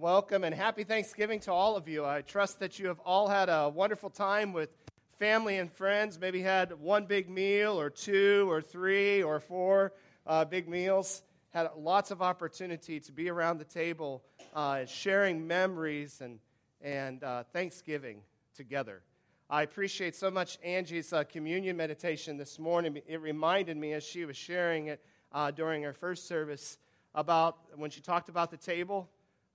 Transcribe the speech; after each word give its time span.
welcome, 0.00 0.44
and 0.44 0.54
happy 0.54 0.82
Thanksgiving 0.82 1.40
to 1.40 1.52
all 1.52 1.76
of 1.76 1.86
you. 1.86 2.06
I 2.06 2.22
trust 2.22 2.58
that 2.60 2.78
you 2.78 2.86
have 2.88 2.98
all 3.00 3.28
had 3.28 3.50
a 3.50 3.68
wonderful 3.68 4.08
time 4.08 4.54
with 4.54 4.70
family 5.18 5.58
and 5.58 5.70
friends, 5.70 6.18
maybe 6.18 6.40
had 6.40 6.72
one 6.80 7.04
big 7.04 7.28
meal, 7.28 7.78
or 7.78 7.90
two, 7.90 8.50
or 8.50 8.62
three, 8.62 9.22
or 9.22 9.40
four 9.40 9.92
uh, 10.26 10.46
big 10.46 10.70
meals. 10.70 11.20
Had 11.50 11.68
lots 11.76 12.10
of 12.10 12.22
opportunity 12.22 12.98
to 12.98 13.12
be 13.12 13.28
around 13.28 13.58
the 13.58 13.64
table, 13.66 14.22
uh, 14.54 14.86
sharing 14.86 15.46
memories 15.46 16.22
and, 16.22 16.38
and 16.80 17.22
uh, 17.22 17.42
Thanksgiving 17.52 18.22
together. 18.56 19.02
I 19.50 19.64
appreciate 19.64 20.16
so 20.16 20.30
much 20.30 20.58
Angie's 20.64 21.12
uh, 21.12 21.24
communion 21.24 21.76
meditation 21.76 22.38
this 22.38 22.58
morning. 22.58 23.02
It 23.06 23.20
reminded 23.20 23.76
me 23.76 23.92
as 23.92 24.02
she 24.02 24.24
was 24.24 24.38
sharing 24.38 24.86
it 24.86 25.04
uh, 25.30 25.50
during 25.50 25.82
her 25.82 25.92
first 25.92 26.26
service 26.26 26.78
about 27.14 27.58
when 27.74 27.90
she 27.90 28.00
talked 28.00 28.30
about 28.30 28.50
the 28.50 28.56
table, 28.56 29.10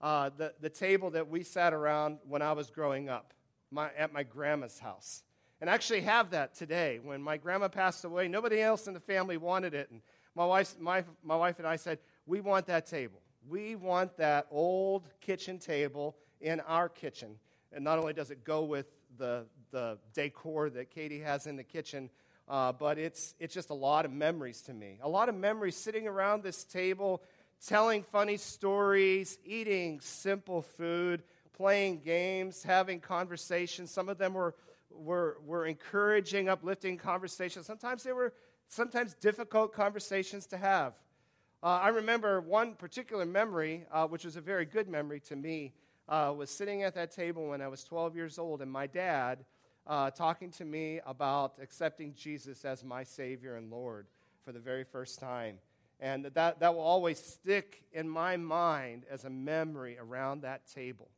uh, 0.06 0.30
the, 0.38 0.54
the 0.62 0.70
table 0.70 1.10
that 1.10 1.28
we 1.28 1.42
sat 1.42 1.74
around 1.74 2.20
when 2.28 2.44
I 2.44 2.52
was 2.52 2.70
growing 2.70 3.10
up 3.10 3.34
my, 3.72 3.90
at 3.98 4.14
my 4.14 4.22
grandma's 4.22 4.78
house. 4.78 5.24
And 5.60 5.68
I 5.68 5.74
actually 5.74 6.02
have 6.02 6.30
that 6.30 6.54
today. 6.54 7.00
When 7.02 7.24
my 7.24 7.38
grandma 7.38 7.70
passed 7.70 8.06
away, 8.06 8.28
nobody 8.28 8.62
else 8.62 8.86
in 8.86 8.94
the 8.94 9.00
family 9.00 9.38
wanted 9.38 9.74
it. 9.74 9.90
And 9.90 10.02
my 10.36 10.46
wife, 10.46 10.76
my, 10.80 11.04
my 11.24 11.36
wife 11.36 11.58
and 11.58 11.68
I 11.68 11.78
said, 11.78 11.98
We 12.28 12.40
want 12.40 12.68
that 12.68 12.86
table. 12.86 13.20
We 13.50 13.76
want 13.76 14.16
that 14.18 14.46
old 14.52 15.10
kitchen 15.22 15.58
table 15.58 16.16
in 16.40 16.60
our 16.60 16.88
kitchen. 16.88 17.40
And 17.74 17.84
not 17.84 17.98
only 17.98 18.14
does 18.14 18.30
it 18.30 18.44
go 18.44 18.64
with 18.64 18.86
the, 19.18 19.48
the 19.72 19.98
decor 20.14 20.70
that 20.70 20.92
Katie 20.92 21.22
has 21.22 21.48
in 21.48 21.56
the 21.56 21.64
kitchen, 21.64 22.12
uh, 22.48 22.72
but 22.72 23.00
it's, 23.00 23.34
it's 23.40 23.56
just 23.56 23.72
a 23.72 23.74
lot 23.74 24.06
of 24.06 24.12
memories 24.12 24.62
to 24.64 24.74
me. 24.76 25.00
A 25.02 25.10
lot 25.10 25.30
of 25.30 25.36
memories 25.36 25.76
sitting 25.76 26.08
around 26.08 26.44
this 26.44 26.64
table 26.64 27.24
telling 27.66 28.04
funny 28.04 28.38
stories, 28.38 29.38
eating 29.46 30.00
simple 30.00 30.62
food, 30.62 31.24
playing 31.54 32.00
games, 32.00 32.64
having 32.64 33.00
conversations. 33.00 33.92
Some 33.92 34.10
of 34.10 34.18
them 34.18 34.34
were, 34.34 34.56
were, 34.92 35.38
were 35.46 35.66
encouraging, 35.66 36.50
uplifting 36.50 36.98
conversations. 36.98 37.66
Sometimes 37.66 38.04
they 38.04 38.14
were 38.14 38.34
sometimes 38.68 39.14
difficult 39.16 39.74
conversations 39.74 40.46
to 40.48 40.58
have. 40.58 40.94
Uh, 41.64 41.80
I 41.82 41.90
remember 41.90 42.42
one 42.42 42.74
particular 42.74 43.26
memory, 43.26 43.86
uh, 43.92 44.08
which 44.08 44.26
was 44.26 44.36
a 44.36 44.42
very 44.42 44.66
good 44.66 44.88
memory 44.88 45.20
to 45.22 45.36
me, 45.36 45.74
uh, 46.08 46.34
was 46.36 46.50
sitting 46.50 46.84
at 46.84 46.94
that 46.96 47.12
table 47.12 47.48
when 47.48 47.62
I 47.62 47.68
was 47.68 47.84
12 47.84 48.16
years 48.16 48.38
old, 48.38 48.62
and 48.62 48.72
my 48.72 48.86
dad 48.86 49.46
uh, 49.88 50.12
talking 50.12 50.52
to 50.52 50.66
me 50.66 51.00
about 51.06 51.54
accepting 51.62 52.14
Jesus 52.14 52.66
as 52.66 52.84
my 52.84 53.04
Savior 53.04 53.56
and 53.56 53.72
Lord 53.72 54.08
for 54.44 54.52
the 54.52 54.60
very 54.60 54.84
first 54.84 55.20
time. 55.20 55.58
And 56.00 56.26
that, 56.26 56.60
that 56.60 56.76
will 56.76 56.82
always 56.82 57.20
stick 57.20 57.84
in 57.94 58.10
my 58.10 58.38
mind 58.38 59.06
as 59.10 59.24
a 59.24 59.30
memory 59.30 59.98
around 59.98 60.42
that 60.42 60.68
table. 60.68 61.10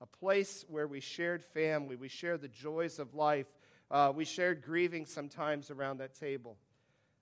A 0.00 0.06
place 0.06 0.64
where 0.68 0.86
we 0.86 1.00
shared 1.00 1.42
family, 1.42 1.96
we 1.96 2.08
shared 2.08 2.42
the 2.42 2.48
joys 2.48 2.98
of 2.98 3.14
life, 3.14 3.46
uh, 3.90 4.12
we 4.14 4.24
shared 4.24 4.62
grieving 4.62 5.06
sometimes 5.06 5.70
around 5.70 5.98
that 5.98 6.14
table. 6.14 6.56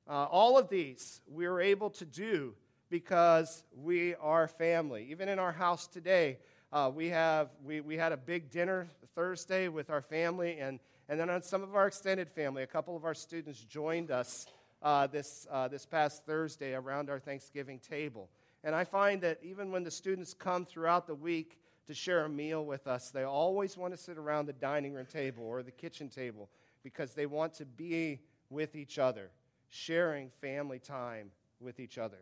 Uh, 0.09 0.25
all 0.25 0.59
of 0.59 0.69
these 0.69 1.21
we 1.29 1.49
were 1.49 1.61
able 1.61 1.91
to 1.91 2.05
do 2.05 2.55
because 2.91 3.65
we 3.75 4.15
are 4.17 4.47
family. 4.49 5.07
Even 5.11 5.29
in 5.29 5.39
our 5.39 5.53
house 5.53 5.87
today, 5.87 6.39
uh, 6.73 6.91
we, 6.95 7.09
have, 7.09 7.49
we, 7.65 7.81
we 7.81 7.97
had 7.97 8.13
a 8.13 8.17
big 8.17 8.51
dinner 8.51 8.89
Thursday 9.15 9.69
with 9.69 9.91
our 9.91 10.03
family, 10.03 10.59
and, 10.59 10.79
and 11.09 11.19
then 11.19 11.31
on 11.31 11.43
some 11.43 11.63
of 11.63 11.75
our 11.75 11.87
extended 11.87 12.29
family, 12.29 12.63
a 12.63 12.67
couple 12.67 12.97
of 12.97 13.05
our 13.05 13.15
students 13.15 13.61
joined 13.61 14.11
us 14.11 14.47
uh, 14.83 15.07
this, 15.07 15.47
uh, 15.51 15.69
this 15.69 15.87
past 15.87 16.25
Thursday 16.25 16.75
around 16.75 17.11
our 17.11 17.19
Thanksgiving 17.19 17.79
table. 17.79 18.29
And 18.65 18.75
I 18.75 18.85
find 18.85 19.21
that 19.23 19.39
even 19.43 19.71
when 19.71 19.85
the 19.85 19.91
students 19.91 20.35
come 20.35 20.65
throughout 20.65 21.07
the 21.07 21.15
week 21.15 21.59
to 21.87 21.95
share 21.95 22.25
a 22.25 22.29
meal 22.29 22.65
with 22.65 22.87
us, 22.87 23.11
they 23.11 23.23
always 23.23 23.77
want 23.77 23.95
to 23.95 23.99
sit 23.99 24.19
around 24.19 24.47
the 24.47 24.53
dining 24.53 24.93
room 24.93 25.07
table 25.07 25.45
or 25.45 25.63
the 25.63 25.71
kitchen 25.71 26.09
table 26.09 26.49
because 26.83 27.15
they 27.15 27.27
want 27.27 27.55
to 27.55 27.65
be 27.65 28.21
with 28.51 28.75
each 28.75 28.99
other, 28.99 29.31
sharing 29.69 30.31
family 30.41 30.79
time 30.79 31.31
with 31.61 31.81
each 31.81 31.99
other. 31.99 32.19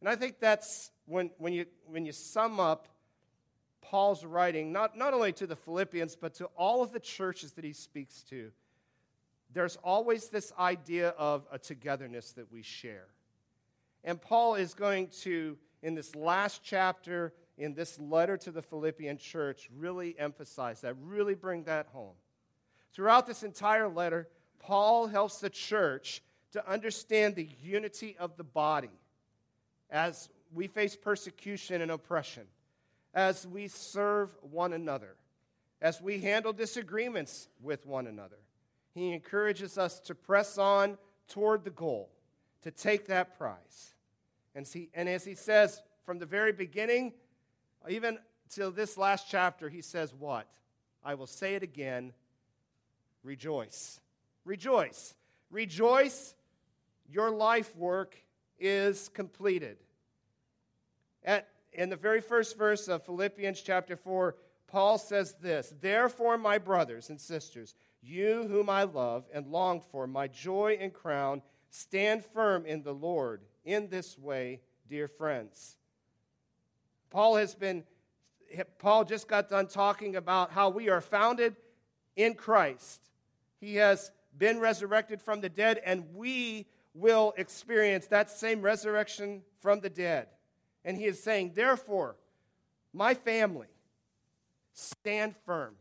And 0.00 0.08
I 0.08 0.16
think 0.16 0.40
that's 0.40 0.90
when, 1.06 1.30
when, 1.38 1.52
you, 1.52 1.66
when 1.86 2.04
you 2.04 2.12
sum 2.12 2.60
up 2.60 2.88
Paul's 3.80 4.24
writing, 4.24 4.72
not, 4.72 4.98
not 4.98 5.14
only 5.14 5.32
to 5.34 5.46
the 5.46 5.56
Philippians, 5.56 6.16
but 6.16 6.34
to 6.34 6.46
all 6.56 6.82
of 6.82 6.92
the 6.92 7.00
churches 7.00 7.52
that 7.52 7.64
he 7.64 7.72
speaks 7.72 8.22
to 8.24 8.50
there's 9.56 9.76
always 9.82 10.28
this 10.28 10.52
idea 10.58 11.10
of 11.16 11.46
a 11.50 11.58
togetherness 11.58 12.32
that 12.32 12.52
we 12.52 12.60
share. 12.60 13.06
And 14.04 14.20
Paul 14.20 14.56
is 14.56 14.74
going 14.74 15.08
to, 15.22 15.56
in 15.82 15.94
this 15.94 16.14
last 16.14 16.60
chapter, 16.62 17.32
in 17.56 17.72
this 17.72 17.98
letter 17.98 18.36
to 18.36 18.50
the 18.50 18.60
Philippian 18.60 19.16
church, 19.16 19.70
really 19.74 20.14
emphasize 20.18 20.82
that, 20.82 20.94
really 21.02 21.34
bring 21.34 21.64
that 21.64 21.86
home. 21.86 22.12
Throughout 22.92 23.26
this 23.26 23.42
entire 23.42 23.88
letter, 23.88 24.28
Paul 24.58 25.06
helps 25.06 25.38
the 25.38 25.48
church 25.48 26.22
to 26.52 26.70
understand 26.70 27.34
the 27.34 27.48
unity 27.62 28.14
of 28.18 28.36
the 28.36 28.44
body 28.44 28.90
as 29.88 30.28
we 30.52 30.66
face 30.66 30.94
persecution 30.94 31.80
and 31.80 31.90
oppression, 31.90 32.44
as 33.14 33.46
we 33.46 33.68
serve 33.68 34.36
one 34.42 34.74
another, 34.74 35.16
as 35.80 36.02
we 36.02 36.20
handle 36.20 36.52
disagreements 36.52 37.48
with 37.62 37.86
one 37.86 38.06
another 38.06 38.36
he 38.96 39.12
encourages 39.12 39.76
us 39.76 40.00
to 40.00 40.14
press 40.14 40.56
on 40.56 40.96
toward 41.28 41.64
the 41.64 41.70
goal, 41.70 42.08
to 42.62 42.70
take 42.70 43.06
that 43.08 43.36
prize. 43.36 43.94
And, 44.54 44.66
see, 44.66 44.88
and 44.94 45.06
as 45.06 45.24
he 45.24 45.34
says 45.34 45.82
from 46.06 46.18
the 46.18 46.24
very 46.24 46.52
beginning, 46.52 47.12
even 47.88 48.18
till 48.48 48.70
this 48.70 48.96
last 48.96 49.26
chapter, 49.28 49.68
he 49.68 49.82
says, 49.82 50.14
What? 50.14 50.48
I 51.04 51.14
will 51.14 51.26
say 51.26 51.54
it 51.54 51.62
again 51.62 52.14
rejoice. 53.22 54.00
Rejoice. 54.44 55.14
Rejoice, 55.50 56.34
your 57.08 57.30
life 57.30 57.76
work 57.76 58.16
is 58.58 59.10
completed. 59.10 59.76
At, 61.22 61.48
in 61.72 61.90
the 61.90 61.96
very 61.96 62.20
first 62.20 62.56
verse 62.56 62.88
of 62.88 63.04
Philippians 63.04 63.60
chapter 63.60 63.96
4, 63.96 64.36
Paul 64.68 64.98
says 64.98 65.34
this 65.40 65.74
Therefore, 65.80 66.38
my 66.38 66.58
brothers 66.58 67.10
and 67.10 67.20
sisters, 67.20 67.74
you 68.06 68.46
whom 68.48 68.70
I 68.70 68.84
love 68.84 69.24
and 69.32 69.46
long 69.48 69.80
for, 69.80 70.06
my 70.06 70.28
joy 70.28 70.78
and 70.80 70.92
crown, 70.92 71.42
stand 71.70 72.24
firm 72.24 72.64
in 72.66 72.82
the 72.82 72.94
Lord. 72.94 73.42
In 73.64 73.88
this 73.88 74.16
way, 74.18 74.60
dear 74.88 75.08
friends. 75.08 75.76
Paul 77.10 77.36
has 77.36 77.54
been, 77.54 77.82
Paul 78.78 79.04
just 79.04 79.26
got 79.26 79.48
done 79.48 79.66
talking 79.66 80.16
about 80.16 80.52
how 80.52 80.68
we 80.68 80.88
are 80.88 81.00
founded 81.00 81.56
in 82.14 82.34
Christ. 82.34 83.00
He 83.60 83.76
has 83.76 84.12
been 84.38 84.60
resurrected 84.60 85.20
from 85.20 85.40
the 85.40 85.48
dead, 85.48 85.80
and 85.84 86.04
we 86.14 86.66
will 86.94 87.34
experience 87.36 88.06
that 88.06 88.30
same 88.30 88.62
resurrection 88.62 89.42
from 89.60 89.80
the 89.80 89.90
dead. 89.90 90.28
And 90.84 90.96
he 90.96 91.06
is 91.06 91.22
saying, 91.22 91.52
therefore, 91.54 92.16
my 92.92 93.14
family, 93.14 93.66
stand 94.72 95.34
firm. 95.44 95.74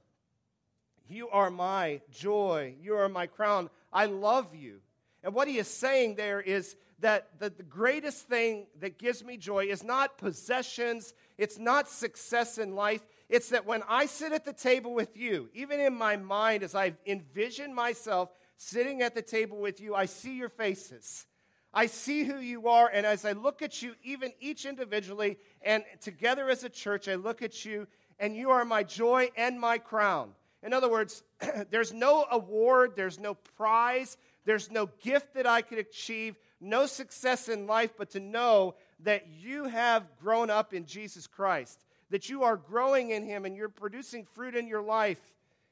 You 1.07 1.29
are 1.29 1.49
my 1.49 2.01
joy. 2.11 2.75
You 2.81 2.95
are 2.95 3.09
my 3.09 3.27
crown. 3.27 3.69
I 3.93 4.05
love 4.05 4.55
you. 4.55 4.81
And 5.23 5.33
what 5.33 5.47
he 5.47 5.57
is 5.57 5.67
saying 5.67 6.15
there 6.15 6.41
is 6.41 6.75
that 6.99 7.39
the, 7.39 7.49
greatest 7.49 8.27
thing 8.27 8.67
that 8.79 8.97
gives 8.97 9.23
me 9.23 9.37
joy 9.37 9.65
is 9.65 9.83
not 9.83 10.17
possessions, 10.17 11.13
it's 11.37 11.57
not 11.57 11.89
success 11.89 12.57
in 12.57 12.75
life. 12.75 13.05
It's 13.27 13.49
that 13.49 13.65
when 13.65 13.83
I 13.87 14.05
sit 14.05 14.31
at 14.31 14.45
the 14.45 14.53
table 14.53 14.93
with 14.93 15.17
you, 15.17 15.49
even 15.53 15.79
in 15.79 15.93
my 15.93 16.15
mind, 16.15 16.63
as 16.63 16.75
I 16.75 16.93
envision 17.05 17.73
myself 17.73 18.29
sitting 18.57 19.01
at 19.01 19.13
the 19.13 19.21
table 19.21 19.57
with 19.57 19.81
you, 19.81 19.93
I 19.93 20.05
see 20.05 20.37
your 20.37 20.49
faces. 20.49 21.25
I 21.73 21.87
see 21.87 22.23
who 22.23 22.37
you 22.37 22.69
are, 22.69 22.89
and 22.91 23.05
as 23.05 23.25
I 23.25 23.33
look 23.33 23.61
at 23.61 23.81
you, 23.81 23.95
even 24.03 24.31
each 24.39 24.65
individually 24.65 25.37
and 25.61 25.83
together 26.01 26.49
as 26.49 26.63
a 26.63 26.69
church, 26.69 27.09
I 27.09 27.15
look 27.15 27.41
at 27.41 27.65
you, 27.65 27.87
and 28.17 28.35
you 28.35 28.51
are 28.51 28.63
my 28.63 28.83
joy 28.83 29.29
and 29.35 29.59
my 29.59 29.77
crown. 29.77 30.31
In 30.65 30.73
other 30.73 30.89
words, 30.89 31.23
there's 31.69 31.93
no 31.93 32.25
award, 32.31 32.93
there's 32.95 33.19
no 33.19 33.35
prize, 33.35 34.17
there's 34.45 34.71
no 34.71 34.89
gift 35.01 35.35
that 35.35 35.45
I 35.45 35.61
could 35.61 35.77
achieve, 35.77 36.37
no 36.59 36.87
success 36.87 37.49
in 37.49 37.67
life, 37.67 37.93
but 37.97 38.09
to 38.11 38.19
know 38.19 38.75
that 39.01 39.27
you 39.27 39.65
have 39.65 40.03
grown 40.19 40.49
up 40.49 40.73
in 40.73 40.85
Jesus 40.85 41.27
Christ, 41.27 41.85
that 42.09 42.29
you 42.29 42.43
are 42.43 42.57
growing 42.57 43.11
in 43.11 43.23
Him 43.23 43.45
and 43.45 43.55
you're 43.55 43.69
producing 43.69 44.25
fruit 44.25 44.55
in 44.55 44.67
your 44.67 44.81
life. 44.81 45.21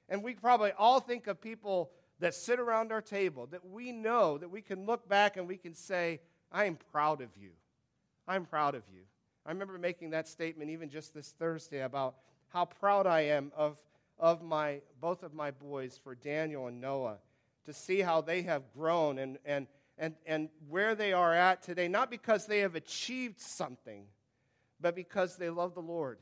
And 0.10 0.24
we 0.24 0.36
probably 0.36 0.72
all 0.78 1.00
think 1.00 1.28
of 1.28 1.42
people 1.42 1.92
that 2.20 2.36
sit 2.36 2.60
around 2.60 2.92
our 2.92 3.02
table 3.02 3.48
that 3.48 3.66
we 3.66 3.92
know 3.92 4.38
that 4.38 4.50
we 4.50 4.62
can 4.62 4.86
look 4.86 5.10
back 5.10 5.38
and 5.38 5.48
we 5.48 5.58
can 5.58 5.74
say, 5.74 6.20
I 6.52 6.66
am 6.66 6.78
proud 6.92 7.22
of 7.22 7.30
you. 7.36 7.50
I'm 8.28 8.46
proud 8.46 8.76
of 8.76 8.84
you. 8.94 9.02
I 9.46 9.52
remember 9.52 9.78
making 9.78 10.12
that 10.12 10.28
statement 10.28 10.70
even 10.70 10.90
just 10.90 11.14
this 11.14 11.34
Thursday 11.38 11.82
about 11.82 12.16
how 12.50 12.66
proud 12.66 13.08
I 13.08 13.22
am 13.22 13.52
of 13.58 13.82
of 14.20 14.42
my, 14.42 14.82
both 15.02 15.24
of 15.24 15.34
my 15.34 15.52
boys, 15.52 16.00
for 16.04 16.16
Daniel 16.16 16.68
and 16.68 16.80
Noah, 16.80 17.18
to 17.66 17.74
see 17.74 18.00
how 18.02 18.22
they 18.22 18.44
have 18.44 18.64
grown 18.74 19.18
and, 19.20 19.38
and, 19.46 19.68
and, 19.98 20.16
and 20.26 20.50
where 20.70 20.96
they 20.96 21.14
are 21.14 21.34
at 21.34 21.62
today, 21.62 21.88
not 21.88 22.10
because 22.12 22.46
they 22.46 22.60
have 22.60 22.76
achieved 22.76 23.40
something, 23.40 24.06
but 24.80 24.96
because 24.96 25.38
they 25.38 25.50
love 25.50 25.74
the 25.74 25.82
Lord. 25.82 26.20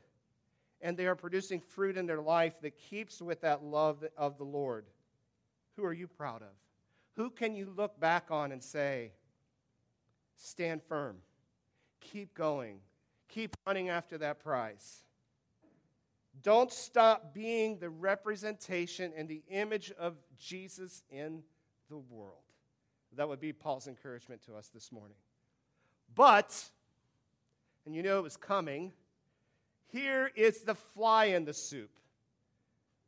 and 0.81 0.97
they 0.97 1.05
are 1.05 1.15
producing 1.15 1.59
fruit 1.59 1.97
in 1.97 2.05
their 2.05 2.21
life 2.21 2.59
that 2.61 2.77
keeps 2.77 3.21
with 3.21 3.41
that 3.41 3.63
love 3.63 4.03
of 4.17 4.37
the 4.37 4.43
Lord. 4.43 4.85
Who 5.75 5.85
are 5.85 5.93
you 5.93 6.07
proud 6.07 6.41
of? 6.41 6.55
Who 7.15 7.29
can 7.29 7.55
you 7.55 7.71
look 7.75 7.99
back 7.99 8.31
on 8.31 8.51
and 8.51 8.63
say, 8.63 9.11
stand 10.35 10.81
firm, 10.83 11.17
keep 11.99 12.33
going, 12.33 12.79
keep 13.29 13.55
running 13.65 13.89
after 13.89 14.17
that 14.19 14.39
prize? 14.39 15.03
Don't 16.43 16.71
stop 16.71 17.33
being 17.33 17.77
the 17.77 17.89
representation 17.89 19.11
and 19.15 19.27
the 19.27 19.43
image 19.49 19.91
of 19.99 20.15
Jesus 20.37 21.03
in 21.09 21.43
the 21.89 21.97
world. 21.97 22.37
That 23.15 23.27
would 23.27 23.41
be 23.41 23.53
Paul's 23.53 23.87
encouragement 23.87 24.41
to 24.45 24.55
us 24.55 24.69
this 24.73 24.91
morning. 24.91 25.17
But, 26.15 26.69
and 27.85 27.93
you 27.93 28.01
know 28.01 28.17
it 28.17 28.23
was 28.23 28.37
coming, 28.37 28.93
here 29.91 30.31
is 30.35 30.61
the 30.61 30.75
fly 30.75 31.25
in 31.25 31.45
the 31.45 31.53
soup. 31.53 31.91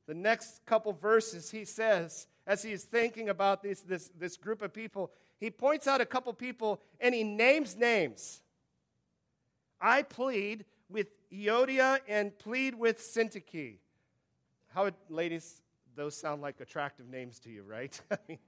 The 0.06 0.14
next 0.14 0.66
couple 0.66 0.92
verses, 0.92 1.50
he 1.50 1.64
says, 1.64 2.28
as 2.46 2.62
he 2.62 2.74
is 2.74 2.84
thinking 2.84 3.30
about 3.30 3.64
this, 3.64 3.82
this, 3.82 4.10
this 4.20 4.36
group 4.36 4.62
of 4.62 4.74
people, 4.74 5.12
he 5.40 5.50
points 5.50 5.88
out 5.88 6.02
a 6.02 6.06
couple 6.06 6.34
people 6.34 6.82
and 7.00 7.16
he 7.16 7.24
names 7.24 7.78
names. 7.78 8.42
I 9.80 10.02
plead 10.02 10.66
with 10.90 11.08
Euodia 11.34 12.00
and 12.08 12.38
plead 12.38 12.76
with 12.76 13.00
Syntyche. 13.00 13.78
How 14.68 14.84
would, 14.84 14.96
ladies, 15.10 15.62
those 15.96 16.16
sound 16.16 16.42
like 16.42 16.60
attractive 16.60 17.10
names 17.10 17.40
to 17.40 17.50
you, 17.50 17.64
right? 17.64 18.00
I 18.12 18.18
mean, 18.28 18.40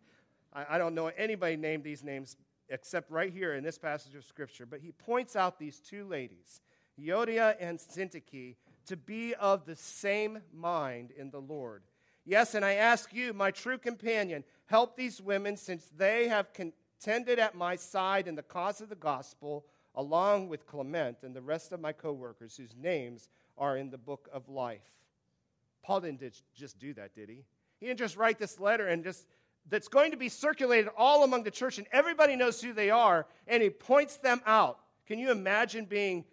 I, 0.53 0.77
don't 0.77 0.95
know 0.95 1.07
anybody 1.07 1.57
named 1.57 1.83
these 1.83 2.03
names 2.03 2.37
except 2.69 3.11
right 3.11 3.31
here 3.31 3.55
in 3.55 3.63
this 3.63 3.77
passage 3.77 4.15
of 4.15 4.23
Scripture. 4.23 4.65
But 4.65 4.79
he 4.79 4.91
points 4.91 5.35
out 5.35 5.59
these 5.59 5.79
two 5.79 6.05
ladies, 6.05 6.61
Euodia 6.99 7.55
and 7.59 7.77
Syntyche, 7.77 8.55
to 8.85 8.95
be 8.95 9.33
of 9.35 9.65
the 9.65 9.75
same 9.75 10.39
mind 10.53 11.11
in 11.11 11.31
the 11.31 11.41
Lord. 11.41 11.83
Yes, 12.23 12.55
and 12.55 12.63
I 12.63 12.73
ask 12.73 13.13
you, 13.13 13.33
my 13.33 13.51
true 13.51 13.77
companion, 13.77 14.43
help 14.67 14.95
these 14.95 15.21
women 15.21 15.57
since 15.57 15.89
they 15.95 16.27
have 16.27 16.53
contended 16.53 17.37
at 17.37 17.55
my 17.55 17.75
side 17.75 18.27
in 18.27 18.35
the 18.35 18.43
cause 18.43 18.81
of 18.81 18.89
the 18.89 18.95
gospel, 18.95 19.65
along 19.95 20.49
with 20.49 20.67
Clement 20.67 21.17
and 21.23 21.35
the 21.35 21.41
rest 21.41 21.71
of 21.71 21.79
my 21.79 21.91
co 21.91 22.11
workers 22.11 22.55
whose 22.55 22.75
names 22.75 23.29
are 23.57 23.77
in 23.77 23.89
the 23.89 23.97
book 23.97 24.29
of 24.31 24.49
life. 24.49 24.87
Paul 25.83 26.01
didn't 26.01 26.41
just 26.55 26.79
do 26.79 26.93
that, 26.95 27.15
did 27.15 27.29
he? 27.29 27.43
He 27.79 27.87
didn't 27.87 27.99
just 27.99 28.17
write 28.17 28.39
this 28.39 28.59
letter 28.59 28.87
and 28.87 29.03
just 29.03 29.27
that's 29.69 29.87
going 29.87 30.11
to 30.11 30.17
be 30.17 30.29
circulated 30.29 30.89
all 30.95 31.23
among 31.23 31.43
the 31.43 31.51
church, 31.51 31.77
and 31.77 31.87
everybody 31.91 32.35
knows 32.35 32.61
who 32.61 32.73
they 32.73 32.89
are, 32.89 33.25
and 33.47 33.63
he 33.63 33.69
points 33.69 34.17
them 34.17 34.41
out. 34.45 34.79
Can 35.07 35.19
you 35.19 35.31
imagine 35.31 35.85
being 35.85 36.23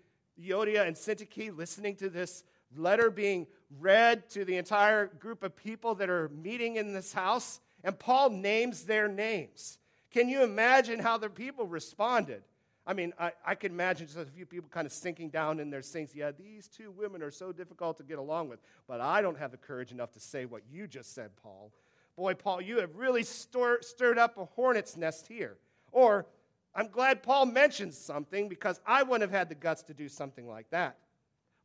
Euodia 0.40 0.86
and 0.86 0.96
Syntyche 0.96 1.56
listening 1.56 1.96
to 1.96 2.10
this 2.10 2.44
letter 2.76 3.10
being 3.10 3.46
read 3.78 4.28
to 4.30 4.44
the 4.44 4.56
entire 4.56 5.06
group 5.06 5.42
of 5.42 5.56
people 5.56 5.94
that 5.96 6.10
are 6.10 6.28
meeting 6.30 6.76
in 6.76 6.92
this 6.92 7.12
house? 7.12 7.60
And 7.84 7.98
Paul 7.98 8.30
names 8.30 8.84
their 8.84 9.08
names. 9.08 9.78
Can 10.10 10.28
you 10.28 10.42
imagine 10.42 10.98
how 10.98 11.16
the 11.18 11.30
people 11.30 11.66
responded? 11.66 12.42
I 12.86 12.94
mean, 12.94 13.12
I, 13.18 13.32
I 13.46 13.54
can 13.54 13.72
imagine 13.72 14.06
just 14.06 14.18
a 14.18 14.24
few 14.24 14.44
people 14.44 14.68
kind 14.68 14.86
of 14.86 14.92
sinking 14.92 15.30
down 15.30 15.60
in 15.60 15.70
their 15.70 15.82
sinks. 15.82 16.14
Yeah, 16.14 16.32
these 16.32 16.66
two 16.66 16.90
women 16.90 17.22
are 17.22 17.30
so 17.30 17.52
difficult 17.52 17.96
to 17.98 18.02
get 18.02 18.18
along 18.18 18.48
with, 18.48 18.58
but 18.88 19.00
I 19.00 19.22
don't 19.22 19.38
have 19.38 19.52
the 19.52 19.56
courage 19.56 19.92
enough 19.92 20.12
to 20.12 20.20
say 20.20 20.46
what 20.46 20.62
you 20.70 20.88
just 20.88 21.14
said, 21.14 21.30
Paul. 21.42 21.72
Boy, 22.16 22.34
Paul, 22.34 22.60
you 22.60 22.78
have 22.78 22.96
really 22.96 23.22
stir, 23.22 23.80
stirred 23.82 24.18
up 24.18 24.36
a 24.36 24.44
hornet's 24.44 24.96
nest 24.96 25.28
here. 25.28 25.56
Or, 25.92 26.26
I'm 26.74 26.88
glad 26.88 27.22
Paul 27.22 27.46
mentions 27.46 27.96
something 27.96 28.48
because 28.48 28.80
I 28.86 29.02
wouldn't 29.02 29.30
have 29.30 29.38
had 29.38 29.48
the 29.48 29.54
guts 29.54 29.82
to 29.84 29.94
do 29.94 30.08
something 30.08 30.48
like 30.48 30.70
that. 30.70 30.96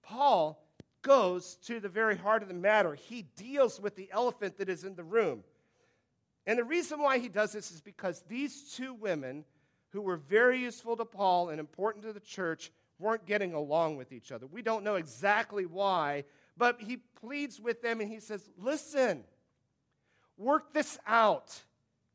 Paul 0.03 0.61
goes 1.01 1.55
to 1.65 1.79
the 1.79 1.89
very 1.89 2.15
heart 2.15 2.43
of 2.43 2.47
the 2.47 2.53
matter. 2.53 2.93
He 2.93 3.23
deals 3.35 3.79
with 3.79 3.95
the 3.95 4.09
elephant 4.11 4.57
that 4.57 4.69
is 4.69 4.83
in 4.83 4.95
the 4.95 5.03
room. 5.03 5.43
And 6.45 6.59
the 6.59 6.63
reason 6.63 7.01
why 7.01 7.19
he 7.19 7.27
does 7.27 7.51
this 7.51 7.71
is 7.71 7.81
because 7.81 8.23
these 8.29 8.73
two 8.73 8.93
women, 8.93 9.43
who 9.89 10.01
were 10.01 10.17
very 10.17 10.59
useful 10.59 10.97
to 10.97 11.05
Paul 11.05 11.49
and 11.49 11.59
important 11.59 12.05
to 12.05 12.13
the 12.13 12.19
church, 12.19 12.71
weren't 12.99 13.25
getting 13.25 13.53
along 13.53 13.97
with 13.97 14.11
each 14.11 14.31
other. 14.31 14.47
We 14.47 14.61
don't 14.61 14.83
know 14.83 14.95
exactly 14.95 15.65
why, 15.65 16.23
but 16.57 16.81
he 16.81 16.97
pleads 17.21 17.59
with 17.59 17.81
them 17.81 18.01
and 18.01 18.11
he 18.11 18.19
says, 18.19 18.49
Listen, 18.57 19.23
Work 20.37 20.73
this 20.73 20.99
out. 21.07 21.59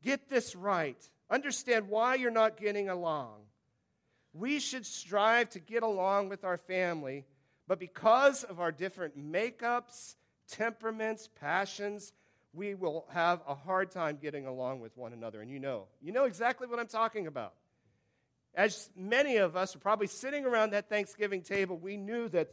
Get 0.01 0.29
this 0.29 0.55
right. 0.55 0.97
Understand 1.29 1.89
why 1.89 2.15
you're 2.15 2.31
not 2.31 2.57
getting 2.57 2.89
along. 2.89 3.41
We 4.33 4.59
should 4.59 4.85
strive 4.85 5.49
to 5.51 5.59
get 5.59 5.83
along 5.83 6.29
with 6.29 6.43
our 6.43 6.57
family, 6.57 7.25
but 7.67 7.79
because 7.79 8.43
of 8.43 8.59
our 8.59 8.71
different 8.71 9.17
makeups, 9.17 10.15
temperaments, 10.49 11.29
passions, 11.39 12.13
we 12.53 12.75
will 12.75 13.05
have 13.11 13.41
a 13.47 13.53
hard 13.53 13.91
time 13.91 14.17
getting 14.21 14.47
along 14.47 14.79
with 14.79 14.97
one 14.97 15.13
another. 15.13 15.41
And 15.41 15.51
you 15.51 15.59
know, 15.59 15.85
you 16.01 16.11
know 16.11 16.25
exactly 16.25 16.67
what 16.67 16.79
I'm 16.79 16.87
talking 16.87 17.27
about. 17.27 17.53
As 18.55 18.89
many 18.95 19.37
of 19.37 19.55
us 19.55 19.75
are 19.75 19.79
probably 19.79 20.07
sitting 20.07 20.45
around 20.45 20.71
that 20.71 20.87
Thanksgiving 20.87 21.41
table, 21.41 21.77
we 21.77 21.97
knew 21.97 22.29
that, 22.29 22.51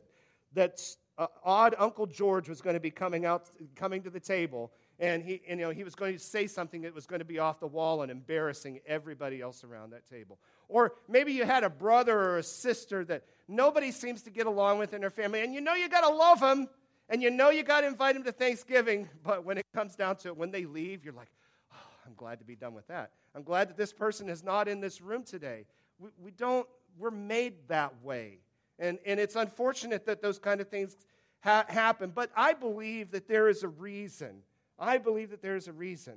that 0.55 0.81
uh, 1.19 1.27
odd 1.45 1.75
Uncle 1.79 2.07
George 2.07 2.49
was 2.49 2.63
going 2.63 2.75
to 2.75 2.81
be 2.81 2.91
coming 2.91 3.27
out, 3.27 3.51
coming 3.77 4.03
to 4.03 4.11
the 4.11 4.21
table, 4.21 4.73
and 4.99 5.23
he, 5.23 5.43
and, 5.47 5.61
you 5.61 5.67
know, 5.67 5.73
he 5.73 5.85
was 5.85 5.95
going 5.95 6.15
to 6.15 6.19
say 6.19 6.47
something 6.47 6.83
that 6.83 6.95
was 6.95 7.07
going 7.07 7.19
to 7.19 7.27
be 7.27 7.39
off 7.39 7.61
the 7.61 7.67
wall 7.67 8.01
and 8.01 8.11
embarrassing 8.11 8.81
everybody 8.87 9.43
else 9.43 9.63
around 9.63 9.91
that 9.91 10.09
table. 10.09 10.39
Or 10.69 10.93
maybe 11.09 11.33
you 11.33 11.45
had 11.45 11.65
a 11.65 11.71
brother 11.71 12.19
or 12.19 12.39
a 12.39 12.43
sister 12.43 13.05
that 13.07 13.25
nobody 13.47 13.91
seems 13.91 14.23
to 14.23 14.31
get 14.31 14.47
along 14.47 14.79
with 14.79 14.95
in 14.95 15.03
their 15.03 15.11
family, 15.11 15.43
and 15.43 15.53
you 15.53 15.61
know 15.61 15.75
you 15.75 15.91
got 15.91 16.09
to 16.09 16.15
love 16.15 16.41
them, 16.41 16.69
and 17.11 17.23
you 17.23 17.31
know 17.31 17.51
you 17.51 17.63
got 17.63 17.83
to 17.83 17.89
invite 17.89 18.15
them 18.15 18.25
to 18.25 18.33
Thanksgiving, 18.33 19.07
but 19.23 19.45
when 19.45 19.59
it 19.59 19.67
comes 19.75 19.97
down 19.97 20.17
to 20.17 20.29
it, 20.29 20.37
when 20.39 20.51
they 20.51 20.65
leave, 20.65 21.05
you're 21.05 21.13
like, 21.13 21.31
oh, 21.75 21.89
I'm 22.07 22.15
glad 22.15 22.39
to 22.39 22.47
be 22.47 22.57
done 22.57 22.73
with 22.73 22.87
that. 22.89 23.11
I'm 23.35 23.43
glad 23.43 23.69
that 23.69 23.77
this 23.77 23.93
person 23.93 24.31
is 24.31 24.43
not 24.43 24.69
in 24.69 24.81
this 24.81 25.03
room 25.03 25.25
today. 25.25 25.67
We, 26.01 26.09
we 26.25 26.31
don't, 26.33 26.67
we're 26.99 27.11
made 27.11 27.69
that 27.69 28.03
way. 28.03 28.39
And, 28.79 28.99
and 29.07 29.21
it's 29.21 29.37
unfortunate 29.37 30.07
that 30.07 30.23
those 30.23 30.39
kind 30.39 30.61
of 30.61 30.69
things 30.69 30.97
ha- 31.41 31.67
happen, 31.69 32.11
but 32.15 32.31
I 32.35 32.55
believe 32.55 33.11
that 33.13 33.29
there 33.29 33.49
is 33.49 33.63
a 33.63 33.69
reason 33.69 34.43
I 34.81 34.97
believe 34.97 35.31
that 35.31 35.43
there's 35.43 35.69
a 35.69 35.73
reason. 35.73 36.15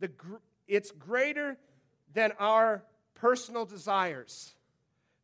The, 0.00 0.10
it's 0.66 0.90
greater 0.90 1.56
than 2.12 2.32
our 2.40 2.82
personal 3.14 3.64
desires. 3.64 4.54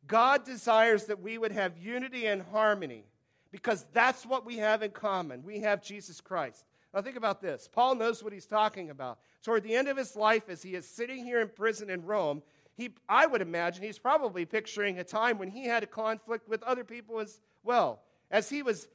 God 0.07 0.45
desires 0.45 1.07
that 1.07 1.21
we 1.21 1.37
would 1.37 1.53
have 1.53 1.77
unity 1.77 2.27
and 2.27 2.41
harmony 2.41 3.05
because 3.51 3.85
that's 3.93 4.25
what 4.25 4.47
we 4.47 4.59
have 4.59 4.83
in 4.83 4.93
common. 4.93 5.43
We 5.43 5.61
have 5.61 5.83
Jesus 5.83 6.21
Christ. 6.21 6.65
Now, 6.95 7.03
think 7.03 7.17
about 7.17 7.41
this. 7.43 7.69
Paul 7.71 7.97
knows 7.97 8.23
what 8.23 8.33
he's 8.33 8.47
talking 8.47 8.91
about. 8.91 9.19
Toward 9.43 9.65
the 9.65 9.75
end 9.75 9.89
of 9.89 9.97
his 9.97 10.15
life, 10.15 10.49
as 10.49 10.63
he 10.63 10.75
is 10.75 10.87
sitting 10.87 11.25
here 11.25 11.41
in 11.41 11.49
prison 11.49 11.91
in 11.91 12.05
Rome, 12.05 12.43
he, 12.77 12.95
I 13.09 13.27
would 13.27 13.43
imagine 13.43 13.85
he's 13.85 13.99
probably 13.99 14.45
picturing 14.45 14.99
a 14.99 15.05
time 15.05 15.39
when 15.39 15.51
he 15.51 15.65
had 15.67 15.83
a 15.83 15.87
conflict 15.87 16.49
with 16.49 16.63
other 16.63 16.85
people 16.85 17.21
as 17.21 17.41
well. 17.63 18.03
As 18.31 18.49
he 18.49 18.63
was 18.63 18.89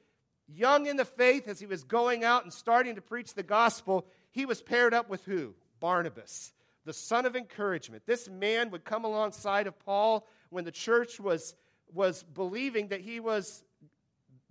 young 0.47 0.87
in 0.87 0.97
the 0.97 1.05
faith, 1.05 1.47
as 1.47 1.59
he 1.59 1.65
was 1.67 1.83
going 1.83 2.23
out 2.23 2.43
and 2.43 2.51
starting 2.51 2.95
to 2.95 3.01
preach 3.01 3.33
the 3.33 3.43
gospel, 3.43 4.07
he 4.31 4.45
was 4.45 4.61
paired 4.61 4.93
up 4.93 5.09
with 5.09 5.23
who? 5.25 5.53
Barnabas, 5.79 6.53
the 6.85 6.93
son 6.93 7.25
of 7.25 7.35
encouragement. 7.35 8.03
This 8.05 8.27
man 8.29 8.71
would 8.71 8.83
come 8.83 9.05
alongside 9.05 9.67
of 9.67 9.77
Paul 9.79 10.25
when 10.49 10.65
the 10.65 10.71
church 10.71 11.19
was, 11.19 11.55
was 11.93 12.23
believing 12.23 12.87
that 12.87 13.01
he 13.01 13.19
was 13.19 13.63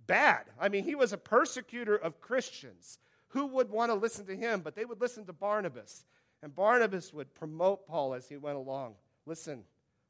bad. 0.05 0.45
I 0.59 0.69
mean, 0.69 0.85
he 0.85 0.95
was 0.95 1.11
a 1.11 1.17
persecutor 1.17 1.95
of 1.95 2.21
Christians. 2.21 2.99
Who 3.29 3.47
would 3.47 3.69
want 3.69 3.91
to 3.91 3.95
listen 3.95 4.25
to 4.27 4.37
him? 4.37 4.61
But 4.61 4.75
they 4.75 4.85
would 4.85 5.01
listen 5.01 5.25
to 5.25 5.33
Barnabas. 5.33 6.05
And 6.41 6.55
Barnabas 6.55 7.13
would 7.13 7.33
promote 7.33 7.85
Paul 7.87 8.13
as 8.13 8.29
he 8.29 8.37
went 8.37 8.55
along. 8.55 8.95
Listen, 9.27 9.63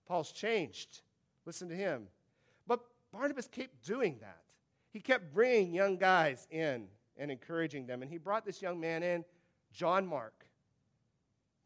Paul's 0.08 0.32
changed. 0.32 1.02
Listen 1.46 1.68
to 1.68 1.76
him. 1.76 2.08
But 2.66 2.80
Barnabas 3.12 3.48
kept 3.48 3.86
doing 3.86 4.20
that 4.22 4.44
he 4.98 5.02
kept 5.02 5.32
bringing 5.32 5.76
young 5.76 5.98
guys 5.98 6.48
in 6.50 6.88
and 7.18 7.30
encouraging 7.30 7.86
them. 7.86 8.02
And 8.02 8.10
he 8.10 8.18
brought 8.18 8.46
this 8.46 8.64
young 8.64 8.80
man 8.80 9.04
in, 9.04 9.26
John 9.72 10.08
Mark, 10.08 10.48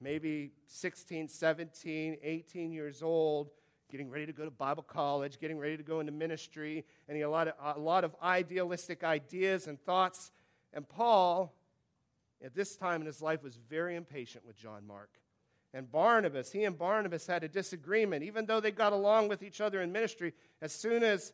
maybe 0.01 0.51
16, 0.67 1.29
17, 1.29 2.17
18 2.21 2.71
years 2.73 3.01
old, 3.01 3.51
getting 3.89 4.09
ready 4.09 4.25
to 4.25 4.33
go 4.33 4.43
to 4.43 4.51
Bible 4.51 4.83
college, 4.83 5.39
getting 5.39 5.57
ready 5.57 5.77
to 5.77 5.83
go 5.83 6.01
into 6.01 6.11
ministry, 6.11 6.83
and 7.07 7.15
he 7.15 7.21
had 7.21 7.27
a 7.27 7.31
lot 7.31 7.47
of, 7.47 7.77
a 7.77 7.79
lot 7.79 8.03
of 8.03 8.15
idealistic 8.21 9.03
ideas 9.03 9.67
and 9.67 9.79
thoughts. 9.79 10.31
And 10.73 10.87
Paul, 10.89 11.53
at 12.43 12.53
this 12.53 12.75
time 12.75 12.99
in 12.99 13.07
his 13.07 13.21
life, 13.21 13.43
was 13.43 13.55
very 13.55 13.95
impatient 13.95 14.45
with 14.45 14.57
John 14.57 14.85
Mark. 14.85 15.21
And 15.73 15.89
Barnabas, 15.89 16.51
he 16.51 16.65
and 16.65 16.77
Barnabas 16.77 17.25
had 17.25 17.43
a 17.43 17.47
disagreement. 17.47 18.23
Even 18.23 18.45
though 18.45 18.59
they 18.59 18.71
got 18.71 18.91
along 18.91 19.29
with 19.29 19.41
each 19.41 19.61
other 19.61 19.81
in 19.81 19.91
ministry, 19.91 20.33
as 20.61 20.73
soon 20.73 21.01
as 21.03 21.31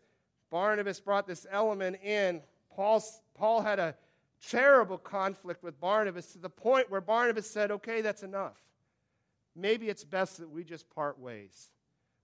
Barnabas 0.49 0.99
brought 0.99 1.27
this 1.27 1.45
element 1.51 1.97
in. 2.03 2.41
Paul's, 2.75 3.21
Paul 3.35 3.61
had 3.61 3.79
a 3.79 3.95
terrible 4.49 4.97
conflict 4.97 5.63
with 5.63 5.79
Barnabas 5.79 6.27
to 6.33 6.39
the 6.39 6.49
point 6.49 6.89
where 6.89 7.01
Barnabas 7.01 7.49
said, 7.49 7.71
Okay, 7.71 8.01
that's 8.01 8.23
enough. 8.23 8.57
Maybe 9.55 9.89
it's 9.89 10.03
best 10.03 10.37
that 10.37 10.49
we 10.49 10.63
just 10.63 10.89
part 10.93 11.19
ways, 11.19 11.69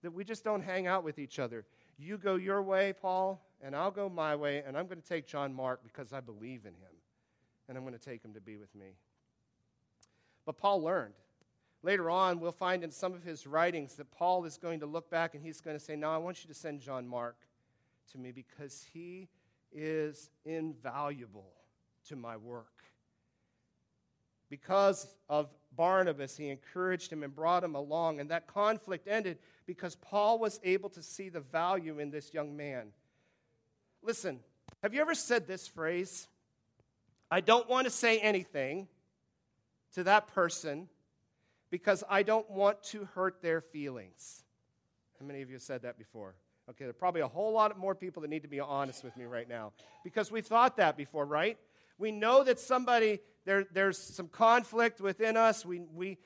that 0.03 0.13
we 0.13 0.23
just 0.23 0.43
don't 0.43 0.61
hang 0.61 0.85
out 0.87 1.03
with 1.03 1.17
each 1.17 1.39
other. 1.39 1.65
You 1.97 2.17
go 2.17 2.35
your 2.35 2.61
way, 2.61 2.93
Paul, 2.93 3.43
and 3.61 3.75
I'll 3.75 3.91
go 3.91 4.09
my 4.09 4.35
way, 4.35 4.63
and 4.65 4.77
I'm 4.77 4.85
going 4.85 5.01
to 5.01 5.07
take 5.07 5.27
John 5.27 5.53
Mark 5.53 5.81
because 5.83 6.13
I 6.13 6.19
believe 6.19 6.61
in 6.65 6.73
him, 6.73 6.95
and 7.67 7.77
I'm 7.77 7.83
going 7.83 7.97
to 7.97 7.99
take 7.99 8.23
him 8.23 8.33
to 8.33 8.41
be 8.41 8.57
with 8.57 8.73
me. 8.75 8.97
But 10.45 10.57
Paul 10.57 10.83
learned. 10.83 11.13
Later 11.83 12.09
on, 12.09 12.39
we'll 12.39 12.53
find 12.53 12.81
in 12.81 12.91
some 12.91 13.13
of 13.13 13.23
his 13.23 13.45
writings 13.45 13.95
that 13.95 14.09
Paul 14.09 14.45
is 14.45 14.57
going 14.57 14.79
to 14.79 14.85
look 14.85 15.09
back 15.09 15.35
and 15.35 15.43
he's 15.43 15.59
going 15.59 15.77
to 15.77 15.83
say, 15.83 15.97
Now 15.97 16.13
I 16.13 16.17
want 16.17 16.43
you 16.43 16.47
to 16.47 16.53
send 16.53 16.79
John 16.79 17.05
Mark 17.05 17.35
to 18.13 18.17
me 18.17 18.31
because 18.31 18.85
he 18.93 19.27
is 19.73 20.29
invaluable 20.45 21.51
to 22.07 22.15
my 22.15 22.37
work. 22.37 22.67
Because 24.49 25.07
of 25.29 25.49
Barnabas, 25.75 26.37
he 26.37 26.49
encouraged 26.49 27.11
him 27.11 27.23
and 27.23 27.35
brought 27.35 27.63
him 27.63 27.75
along, 27.75 28.19
and 28.19 28.29
that 28.29 28.47
conflict 28.47 29.07
ended 29.07 29.39
because 29.65 29.95
Paul 29.95 30.39
was 30.39 30.59
able 30.63 30.89
to 30.91 31.01
see 31.01 31.27
the 31.27 31.39
value 31.39 31.99
in 31.99 32.11
this 32.11 32.33
young 32.33 32.55
man. 32.55 32.89
Listen, 34.01 34.39
have 34.83 34.93
you 34.93 35.01
ever 35.01 35.15
said 35.15 35.47
this 35.47 35.67
phrase? 35.67 36.27
I 37.31 37.41
don't 37.41 37.67
want 37.67 37.85
to 37.85 37.91
say 37.91 38.19
anything 38.19 38.87
to 39.95 40.03
that 40.03 40.27
person 40.27 40.87
because 41.73 42.03
I 42.07 42.21
don't 42.21 42.47
want 42.51 42.83
to 42.91 43.05
hurt 43.15 43.41
their 43.41 43.59
feelings. 43.59 44.43
How 45.19 45.25
many 45.25 45.41
of 45.41 45.49
you 45.49 45.55
have 45.55 45.63
said 45.63 45.81
that 45.81 45.97
before? 45.97 46.35
Okay, 46.69 46.83
there 46.83 46.91
are 46.91 46.93
probably 46.93 47.21
a 47.21 47.27
whole 47.27 47.51
lot 47.51 47.75
more 47.79 47.95
people 47.95 48.21
that 48.21 48.27
need 48.27 48.43
to 48.43 48.47
be 48.47 48.59
honest 48.59 49.03
with 49.03 49.17
me 49.17 49.25
right 49.25 49.49
now 49.49 49.71
because 50.03 50.31
we've 50.31 50.45
thought 50.45 50.77
that 50.77 50.95
before, 50.95 51.25
right? 51.25 51.57
We 51.97 52.11
know 52.11 52.43
that 52.43 52.59
somebody, 52.59 53.21
there, 53.45 53.65
there's 53.73 53.97
some 53.97 54.27
conflict 54.27 55.01
within 55.01 55.35
us. 55.35 55.65
We, 55.65 55.79
we, 55.95 56.19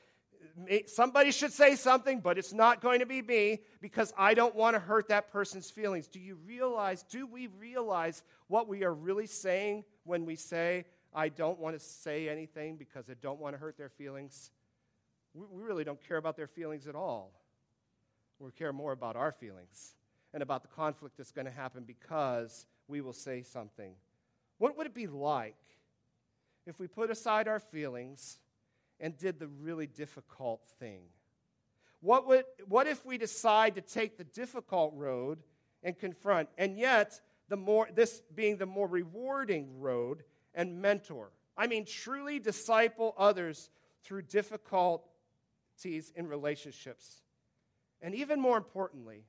somebody 0.87 1.31
should 1.31 1.53
say 1.53 1.75
something, 1.77 2.19
but 2.19 2.37
it's 2.37 2.51
not 2.51 2.81
going 2.81 2.99
to 2.99 3.05
be 3.05 3.21
me 3.21 3.61
because 3.79 4.11
I 4.17 4.33
don't 4.33 4.53
want 4.53 4.75
to 4.75 4.81
hurt 4.81 5.07
that 5.07 5.31
person's 5.31 5.71
feelings. 5.71 6.09
Do 6.09 6.19
you 6.19 6.37
realize, 6.45 7.03
do 7.03 7.25
we 7.25 7.47
realize 7.47 8.21
what 8.49 8.67
we 8.67 8.83
are 8.83 8.93
really 8.93 9.27
saying 9.27 9.85
when 10.03 10.25
we 10.25 10.35
say, 10.35 10.83
I 11.15 11.29
don't 11.29 11.57
want 11.57 11.79
to 11.79 11.85
say 11.85 12.27
anything 12.27 12.75
because 12.75 13.09
I 13.09 13.13
don't 13.21 13.39
want 13.39 13.55
to 13.55 13.57
hurt 13.57 13.77
their 13.77 13.87
feelings? 13.87 14.51
We, 15.33 15.45
really 15.51 15.83
don't 15.83 16.01
care 16.07 16.17
about 16.17 16.35
their 16.35 16.47
feelings 16.47 16.87
at 16.87 16.95
all. 16.95 17.31
We 18.39 18.51
care 18.51 18.73
more 18.73 18.91
about 18.91 19.15
our 19.15 19.31
feelings 19.31 19.95
and 20.33 20.43
about 20.43 20.61
the 20.61 20.67
conflict 20.69 21.17
that's 21.17 21.31
going 21.31 21.45
to 21.45 21.51
happen 21.51 21.83
because 21.83 22.65
we 22.87 23.01
will 23.01 23.13
say 23.13 23.43
something. 23.43 23.93
What 24.57 24.77
would 24.77 24.87
it 24.87 24.93
be 24.93 25.07
like 25.07 25.55
if 26.65 26.79
we 26.79 26.87
put 26.87 27.09
aside 27.09 27.47
our 27.47 27.59
feelings 27.59 28.37
and 28.99 29.17
did 29.17 29.39
the 29.39 29.47
really 29.47 29.87
difficult 29.87 30.61
thing? 30.79 31.01
What, 32.01 32.27
would, 32.27 32.45
what 32.67 32.87
if 32.87 33.05
we 33.05 33.17
decide 33.17 33.75
to 33.75 33.81
take 33.81 34.17
the 34.17 34.23
difficult 34.23 34.93
road 34.95 35.39
and 35.83 35.97
confront, 35.97 36.49
and 36.57 36.77
yet 36.77 37.19
the 37.49 37.57
more, 37.57 37.87
this 37.93 38.21
being 38.35 38.57
the 38.57 38.65
more 38.65 38.87
rewarding 38.87 39.79
road 39.79 40.23
and 40.53 40.81
mentor? 40.81 41.31
I 41.57 41.67
mean, 41.67 41.85
truly 41.85 42.39
disciple 42.39 43.15
others 43.17 43.69
through 44.03 44.23
difficulties 45.77 46.11
in 46.15 46.27
relationships. 46.27 47.21
And 48.01 48.13
even 48.15 48.39
more 48.39 48.57
importantly, 48.57 49.23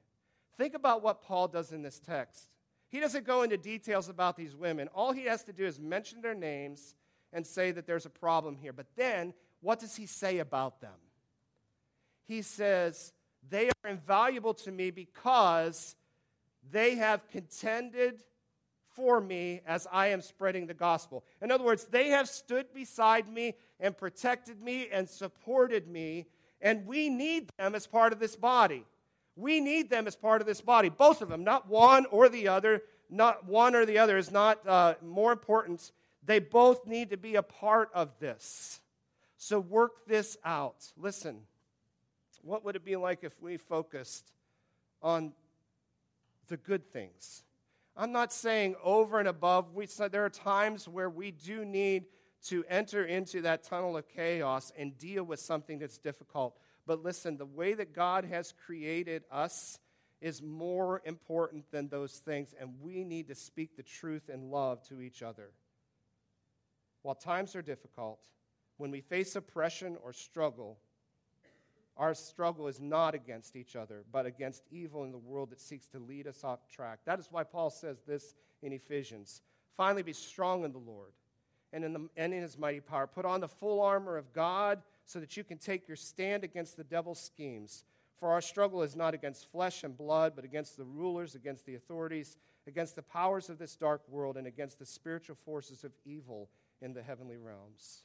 think 0.56 0.74
about 0.74 1.02
what 1.02 1.22
Paul 1.22 1.48
does 1.48 1.72
in 1.72 1.82
this 1.82 1.98
text. 1.98 2.50
He 2.88 3.00
doesn't 3.00 3.26
go 3.26 3.42
into 3.42 3.56
details 3.56 4.08
about 4.08 4.36
these 4.36 4.56
women. 4.56 4.88
All 4.94 5.12
he 5.12 5.24
has 5.24 5.44
to 5.44 5.52
do 5.52 5.64
is 5.64 5.78
mention 5.78 6.20
their 6.20 6.34
names 6.34 6.94
and 7.32 7.46
say 7.46 7.70
that 7.72 7.86
there's 7.86 8.06
a 8.06 8.10
problem 8.10 8.56
here. 8.56 8.72
But 8.72 8.86
then, 8.96 9.34
what 9.60 9.78
does 9.80 9.96
he 9.96 10.06
say 10.06 10.38
about 10.38 10.80
them? 10.80 10.98
He 12.26 12.42
says, 12.42 13.12
They 13.48 13.68
are 13.68 13.90
invaluable 13.90 14.54
to 14.54 14.70
me 14.72 14.90
because 14.90 15.96
they 16.70 16.96
have 16.96 17.28
contended 17.28 18.22
for 18.98 19.20
me 19.20 19.60
as 19.66 19.86
I 19.92 20.08
am 20.08 20.20
spreading 20.20 20.66
the 20.66 20.74
gospel. 20.74 21.24
In 21.40 21.52
other 21.52 21.64
words, 21.64 21.84
they 21.84 22.08
have 22.08 22.28
stood 22.28 22.72
beside 22.74 23.28
me 23.28 23.54
and 23.78 23.96
protected 23.96 24.60
me 24.60 24.88
and 24.90 25.08
supported 25.08 25.86
me, 25.86 26.26
and 26.60 26.86
we 26.86 27.08
need 27.08 27.50
them 27.58 27.74
as 27.74 27.86
part 27.86 28.12
of 28.12 28.18
this 28.18 28.36
body. 28.36 28.84
We 29.36 29.60
need 29.60 29.90
them 29.90 30.06
as 30.06 30.16
part 30.16 30.40
of 30.40 30.46
this 30.46 30.60
body, 30.60 30.88
both 30.88 31.22
of 31.22 31.28
them, 31.28 31.44
not 31.44 31.68
one 31.68 32.06
or 32.06 32.28
the 32.28 32.48
other. 32.48 32.82
Not 33.10 33.46
one 33.46 33.74
or 33.74 33.86
the 33.86 33.98
other 33.98 34.18
is 34.18 34.30
not 34.30 34.66
uh, 34.68 34.94
more 35.02 35.32
important. 35.32 35.92
They 36.24 36.40
both 36.40 36.86
need 36.86 37.10
to 37.10 37.16
be 37.16 37.36
a 37.36 37.42
part 37.42 37.90
of 37.94 38.10
this. 38.18 38.80
So 39.38 39.58
work 39.58 40.06
this 40.06 40.36
out. 40.44 40.84
Listen, 40.96 41.40
what 42.42 42.64
would 42.64 42.76
it 42.76 42.84
be 42.84 42.96
like 42.96 43.20
if 43.22 43.40
we 43.40 43.56
focused 43.56 44.30
on 45.00 45.32
the 46.48 46.58
good 46.58 46.92
things? 46.92 47.44
I'm 47.96 48.12
not 48.12 48.32
saying 48.32 48.76
over 48.82 49.18
and 49.18 49.28
above. 49.28 49.74
We, 49.74 49.86
so 49.86 50.08
there 50.08 50.24
are 50.24 50.30
times 50.30 50.86
where 50.86 51.08
we 51.08 51.30
do 51.30 51.64
need 51.64 52.04
to 52.46 52.64
enter 52.68 53.04
into 53.04 53.42
that 53.42 53.64
tunnel 53.64 53.96
of 53.96 54.08
chaos 54.08 54.72
and 54.78 54.96
deal 54.96 55.24
with 55.24 55.40
something 55.40 55.78
that's 55.78 55.98
difficult. 55.98 56.58
But 56.86 57.02
listen, 57.02 57.36
the 57.36 57.46
way 57.46 57.74
that 57.74 57.92
God 57.92 58.24
has 58.24 58.54
created 58.64 59.24
us 59.30 59.78
is 60.20 60.42
more 60.42 61.02
important 61.04 61.70
than 61.70 61.88
those 61.88 62.12
things, 62.12 62.54
and 62.58 62.80
we 62.80 63.04
need 63.04 63.28
to 63.28 63.34
speak 63.34 63.76
the 63.76 63.82
truth 63.82 64.28
and 64.32 64.50
love 64.50 64.82
to 64.88 65.00
each 65.00 65.22
other. 65.22 65.50
While 67.02 67.14
times 67.14 67.54
are 67.54 67.62
difficult, 67.62 68.18
when 68.78 68.90
we 68.90 69.00
face 69.00 69.36
oppression 69.36 69.96
or 70.02 70.12
struggle, 70.12 70.78
our 71.96 72.14
struggle 72.14 72.68
is 72.68 72.80
not 72.80 73.14
against 73.14 73.56
each 73.56 73.76
other, 73.76 74.04
but 74.12 74.26
against 74.26 74.62
evil 74.70 75.04
in 75.04 75.12
the 75.12 75.18
world 75.18 75.50
that 75.50 75.60
seeks 75.60 75.86
to 75.88 75.98
lead 75.98 76.26
us 76.26 76.44
off 76.44 76.68
track. 76.68 77.00
That 77.04 77.18
is 77.18 77.28
why 77.30 77.44
Paul 77.44 77.70
says 77.70 78.02
this 78.06 78.34
in 78.62 78.72
Ephesians. 78.72 79.42
Finally, 79.76 80.02
be 80.02 80.12
strong 80.12 80.64
in 80.64 80.72
the 80.72 80.78
Lord 80.78 81.12
and 81.72 81.84
in, 81.84 81.92
the, 81.92 82.08
and 82.16 82.32
in 82.32 82.42
his 82.42 82.58
mighty 82.58 82.80
power. 82.80 83.06
Put 83.06 83.24
on 83.24 83.40
the 83.40 83.48
full 83.48 83.80
armor 83.80 84.16
of 84.16 84.32
God 84.32 84.82
so 85.04 85.20
that 85.20 85.36
you 85.36 85.44
can 85.44 85.58
take 85.58 85.88
your 85.88 85.96
stand 85.96 86.44
against 86.44 86.76
the 86.76 86.84
devil's 86.84 87.20
schemes. 87.20 87.84
For 88.18 88.30
our 88.30 88.40
struggle 88.40 88.82
is 88.82 88.96
not 88.96 89.14
against 89.14 89.50
flesh 89.50 89.84
and 89.84 89.96
blood, 89.96 90.32
but 90.34 90.44
against 90.44 90.76
the 90.76 90.84
rulers, 90.84 91.34
against 91.34 91.66
the 91.66 91.76
authorities, 91.76 92.36
against 92.66 92.96
the 92.96 93.02
powers 93.02 93.48
of 93.48 93.58
this 93.58 93.76
dark 93.76 94.02
world, 94.08 94.36
and 94.36 94.46
against 94.46 94.78
the 94.78 94.86
spiritual 94.86 95.36
forces 95.44 95.84
of 95.84 95.92
evil 96.04 96.48
in 96.82 96.92
the 96.92 97.02
heavenly 97.02 97.36
realms. 97.36 98.02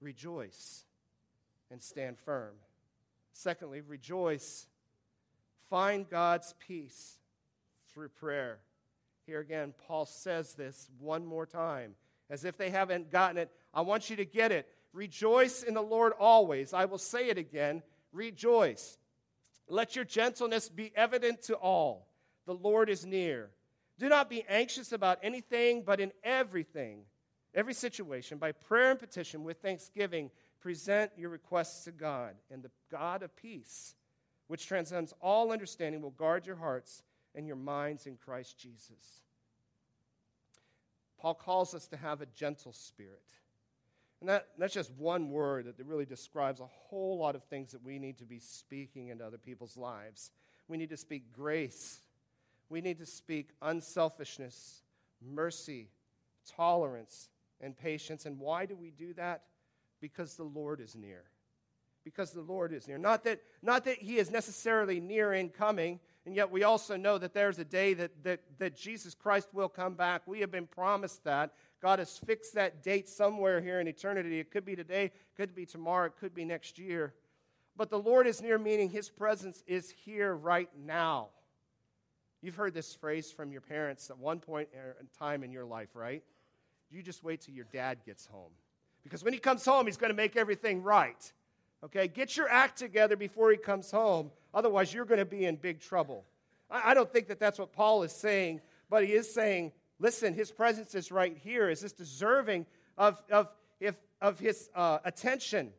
Rejoice 0.00 0.84
and 1.70 1.82
stand 1.82 2.18
firm. 2.18 2.54
Secondly, 3.32 3.80
rejoice. 3.80 4.66
Find 5.70 6.08
God's 6.08 6.54
peace 6.66 7.18
through 7.92 8.10
prayer. 8.10 8.58
Here 9.26 9.40
again, 9.40 9.72
Paul 9.86 10.04
says 10.04 10.54
this 10.54 10.90
one 10.98 11.24
more 11.24 11.46
time, 11.46 11.94
as 12.30 12.44
if 12.44 12.56
they 12.56 12.70
haven't 12.70 13.10
gotten 13.10 13.38
it. 13.38 13.50
I 13.72 13.82
want 13.82 14.10
you 14.10 14.16
to 14.16 14.24
get 14.24 14.52
it. 14.52 14.68
Rejoice 14.92 15.62
in 15.62 15.74
the 15.74 15.82
Lord 15.82 16.12
always. 16.18 16.72
I 16.72 16.84
will 16.84 16.98
say 16.98 17.28
it 17.28 17.38
again 17.38 17.82
rejoice. 18.14 18.96
Let 19.68 19.96
your 19.96 20.04
gentleness 20.04 20.68
be 20.68 20.92
evident 20.94 21.42
to 21.42 21.56
all. 21.56 22.08
The 22.46 22.54
Lord 22.54 22.88
is 22.88 23.04
near. 23.04 23.50
Do 23.98 24.08
not 24.08 24.30
be 24.30 24.44
anxious 24.48 24.92
about 24.92 25.18
anything, 25.22 25.82
but 25.82 26.00
in 26.00 26.12
everything, 26.22 27.02
every 27.54 27.74
situation, 27.74 28.38
by 28.38 28.52
prayer 28.52 28.90
and 28.90 28.98
petition 28.98 29.44
with 29.44 29.58
thanksgiving, 29.58 30.30
present 30.60 31.12
your 31.16 31.30
requests 31.30 31.84
to 31.84 31.92
God. 31.92 32.34
And 32.50 32.62
the 32.62 32.70
God 32.90 33.22
of 33.22 33.34
peace, 33.36 33.94
which 34.48 34.66
transcends 34.66 35.14
all 35.20 35.52
understanding, 35.52 36.02
will 36.02 36.10
guard 36.10 36.46
your 36.46 36.56
hearts 36.56 37.02
and 37.34 37.46
your 37.46 37.56
minds 37.56 38.06
in 38.06 38.16
Christ 38.16 38.58
Jesus. 38.58 39.23
Paul 41.24 41.32
calls 41.32 41.72
us 41.72 41.86
to 41.86 41.96
have 41.96 42.20
a 42.20 42.26
gentle 42.26 42.74
spirit. 42.74 43.24
And 44.20 44.28
that, 44.28 44.48
that's 44.58 44.74
just 44.74 44.92
one 44.98 45.30
word 45.30 45.64
that 45.64 45.86
really 45.86 46.04
describes 46.04 46.60
a 46.60 46.66
whole 46.66 47.16
lot 47.16 47.34
of 47.34 47.42
things 47.44 47.72
that 47.72 47.82
we 47.82 47.98
need 47.98 48.18
to 48.18 48.26
be 48.26 48.38
speaking 48.38 49.08
into 49.08 49.24
other 49.24 49.38
people's 49.38 49.78
lives. 49.78 50.32
We 50.68 50.76
need 50.76 50.90
to 50.90 50.98
speak 50.98 51.32
grace. 51.32 52.00
We 52.68 52.82
need 52.82 52.98
to 52.98 53.06
speak 53.06 53.52
unselfishness, 53.62 54.82
mercy, 55.26 55.88
tolerance, 56.58 57.30
and 57.58 57.74
patience. 57.74 58.26
And 58.26 58.38
why 58.38 58.66
do 58.66 58.76
we 58.76 58.90
do 58.90 59.14
that? 59.14 59.44
Because 60.02 60.34
the 60.34 60.44
Lord 60.44 60.78
is 60.78 60.94
near. 60.94 61.22
Because 62.04 62.32
the 62.32 62.42
Lord 62.42 62.70
is 62.70 62.86
near. 62.86 62.98
Not 62.98 63.24
that, 63.24 63.40
not 63.62 63.86
that 63.86 63.96
He 63.96 64.18
is 64.18 64.30
necessarily 64.30 65.00
near 65.00 65.32
in 65.32 65.48
coming, 65.48 66.00
and 66.26 66.34
yet 66.34 66.50
we 66.50 66.62
also 66.62 66.96
know 66.96 67.18
that 67.18 67.34
there's 67.34 67.58
a 67.58 67.64
day 67.64 67.94
that, 67.94 68.10
that, 68.24 68.40
that 68.58 68.76
Jesus 68.76 69.14
Christ 69.14 69.48
will 69.52 69.68
come 69.68 69.94
back. 69.94 70.22
We 70.26 70.40
have 70.40 70.50
been 70.50 70.66
promised 70.66 71.24
that. 71.24 71.52
God 71.82 71.98
has 71.98 72.18
fixed 72.18 72.54
that 72.54 72.82
date 72.82 73.08
somewhere 73.08 73.60
here 73.60 73.78
in 73.78 73.86
eternity. 73.86 74.40
It 74.40 74.50
could 74.50 74.64
be 74.64 74.74
today, 74.74 75.04
it 75.06 75.12
could 75.36 75.54
be 75.54 75.66
tomorrow, 75.66 76.06
it 76.06 76.16
could 76.18 76.34
be 76.34 76.44
next 76.44 76.78
year. 76.78 77.12
But 77.76 77.90
the 77.90 77.98
Lord 77.98 78.26
is 78.26 78.40
near, 78.40 78.58
meaning 78.58 78.88
His 78.88 79.10
presence 79.10 79.62
is 79.66 79.90
here 79.90 80.34
right 80.34 80.70
now. 80.86 81.28
You've 82.40 82.56
heard 82.56 82.74
this 82.74 82.94
phrase 82.94 83.30
from 83.32 83.52
your 83.52 83.60
parents 83.60 84.10
at 84.10 84.18
one 84.18 84.38
point 84.38 84.68
in 84.74 85.06
time 85.18 85.44
in 85.44 85.50
your 85.50 85.64
life, 85.64 85.88
right? 85.94 86.22
You 86.90 87.02
just 87.02 87.24
wait 87.24 87.40
till 87.40 87.54
your 87.54 87.66
dad 87.72 87.98
gets 88.06 88.26
home. 88.26 88.52
Because 89.02 89.24
when 89.24 89.32
he 89.32 89.38
comes 89.38 89.64
home, 89.64 89.86
he's 89.86 89.96
going 89.96 90.10
to 90.10 90.16
make 90.16 90.36
everything 90.36 90.82
right. 90.82 91.32
Okay? 91.84 92.08
Get 92.08 92.36
your 92.36 92.48
act 92.48 92.78
together 92.78 93.16
before 93.16 93.50
he 93.50 93.56
comes 93.56 93.90
home. 93.90 94.30
Otherwise, 94.52 94.92
you're 94.92 95.04
going 95.04 95.18
to 95.18 95.24
be 95.24 95.44
in 95.44 95.56
big 95.56 95.80
trouble. 95.80 96.24
I 96.70 96.94
don't 96.94 97.12
think 97.12 97.28
that 97.28 97.38
that's 97.38 97.58
what 97.58 97.72
Paul 97.72 98.02
is 98.02 98.12
saying 98.12 98.60
but 98.94 99.04
he 99.04 99.12
is 99.12 99.34
saying, 99.34 99.72
listen, 99.98 100.34
his 100.34 100.52
presence 100.52 100.94
is 100.94 101.10
right 101.10 101.36
here. 101.36 101.68
Is 101.68 101.80
this 101.80 101.92
deserving 101.92 102.66
of, 102.96 103.20
of, 103.28 103.48
if, 103.80 103.96
of 104.20 104.38
his 104.38 104.70
uh, 104.74 104.98
attention? 105.04 105.72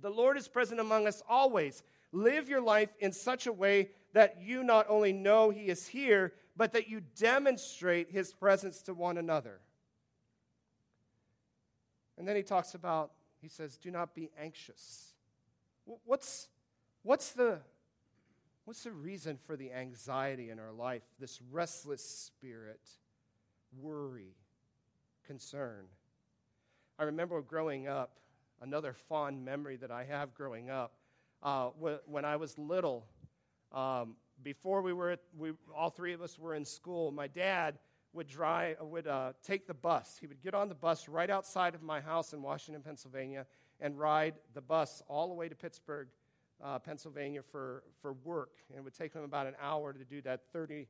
The 0.00 0.10
Lord 0.10 0.36
is 0.36 0.48
present 0.48 0.80
among 0.80 1.06
us 1.06 1.22
always. 1.28 1.84
Live 2.10 2.48
your 2.48 2.60
life 2.60 2.90
in 2.98 3.12
such 3.12 3.46
a 3.46 3.52
way 3.52 3.90
that 4.14 4.42
you 4.42 4.64
not 4.64 4.86
only 4.88 5.12
know 5.12 5.50
he 5.50 5.66
is 5.66 5.86
here, 5.86 6.32
but 6.56 6.72
that 6.72 6.88
you 6.88 7.02
demonstrate 7.16 8.10
his 8.10 8.32
presence 8.32 8.82
to 8.82 8.94
one 8.94 9.18
another. 9.18 9.60
And 12.18 12.26
then 12.26 12.34
he 12.34 12.42
talks 12.42 12.74
about, 12.74 13.12
he 13.40 13.48
says, 13.48 13.76
do 13.76 13.92
not 13.92 14.14
be 14.14 14.30
anxious. 14.40 15.13
What's, 15.84 16.48
what's, 17.02 17.32
the, 17.32 17.58
what's 18.64 18.84
the 18.84 18.92
reason 18.92 19.38
for 19.46 19.56
the 19.56 19.72
anxiety 19.72 20.50
in 20.50 20.58
our 20.58 20.72
life, 20.72 21.02
this 21.18 21.40
restless 21.50 22.02
spirit, 22.02 22.80
worry, 23.78 24.34
concern? 25.26 25.86
I 26.98 27.04
remember 27.04 27.40
growing 27.42 27.88
up, 27.88 28.18
another 28.62 28.92
fond 28.92 29.44
memory 29.44 29.76
that 29.76 29.90
I 29.90 30.04
have 30.04 30.34
growing 30.34 30.70
up, 30.70 30.94
uh, 31.42 31.70
when 32.06 32.24
I 32.24 32.36
was 32.36 32.56
little, 32.58 33.04
um, 33.72 34.16
before 34.42 34.80
we 34.80 34.92
were, 34.92 35.18
we, 35.36 35.52
all 35.76 35.90
three 35.90 36.12
of 36.12 36.22
us 36.22 36.38
were 36.38 36.54
in 36.54 36.64
school, 36.64 37.10
my 37.10 37.26
dad 37.26 37.78
would, 38.12 38.28
drive, 38.28 38.76
would 38.80 39.06
uh, 39.06 39.32
take 39.42 39.66
the 39.66 39.74
bus. 39.74 40.16
He 40.20 40.26
would 40.26 40.40
get 40.42 40.54
on 40.54 40.68
the 40.68 40.74
bus 40.74 41.08
right 41.08 41.28
outside 41.28 41.74
of 41.74 41.82
my 41.82 42.00
house 42.00 42.32
in 42.32 42.40
Washington, 42.40 42.82
Pennsylvania, 42.82 43.46
and 43.80 43.98
ride 43.98 44.34
the 44.54 44.60
bus 44.60 45.02
all 45.08 45.28
the 45.28 45.34
way 45.34 45.48
to 45.48 45.54
Pittsburgh, 45.54 46.08
uh, 46.62 46.78
Pennsylvania 46.78 47.42
for, 47.42 47.82
for 48.00 48.12
work. 48.24 48.52
And 48.68 48.78
it 48.78 48.82
would 48.82 48.96
take 48.96 49.12
him 49.12 49.22
about 49.22 49.46
an 49.46 49.54
hour 49.60 49.92
to 49.92 50.04
do 50.04 50.20
that 50.22 50.40
30, 50.52 50.86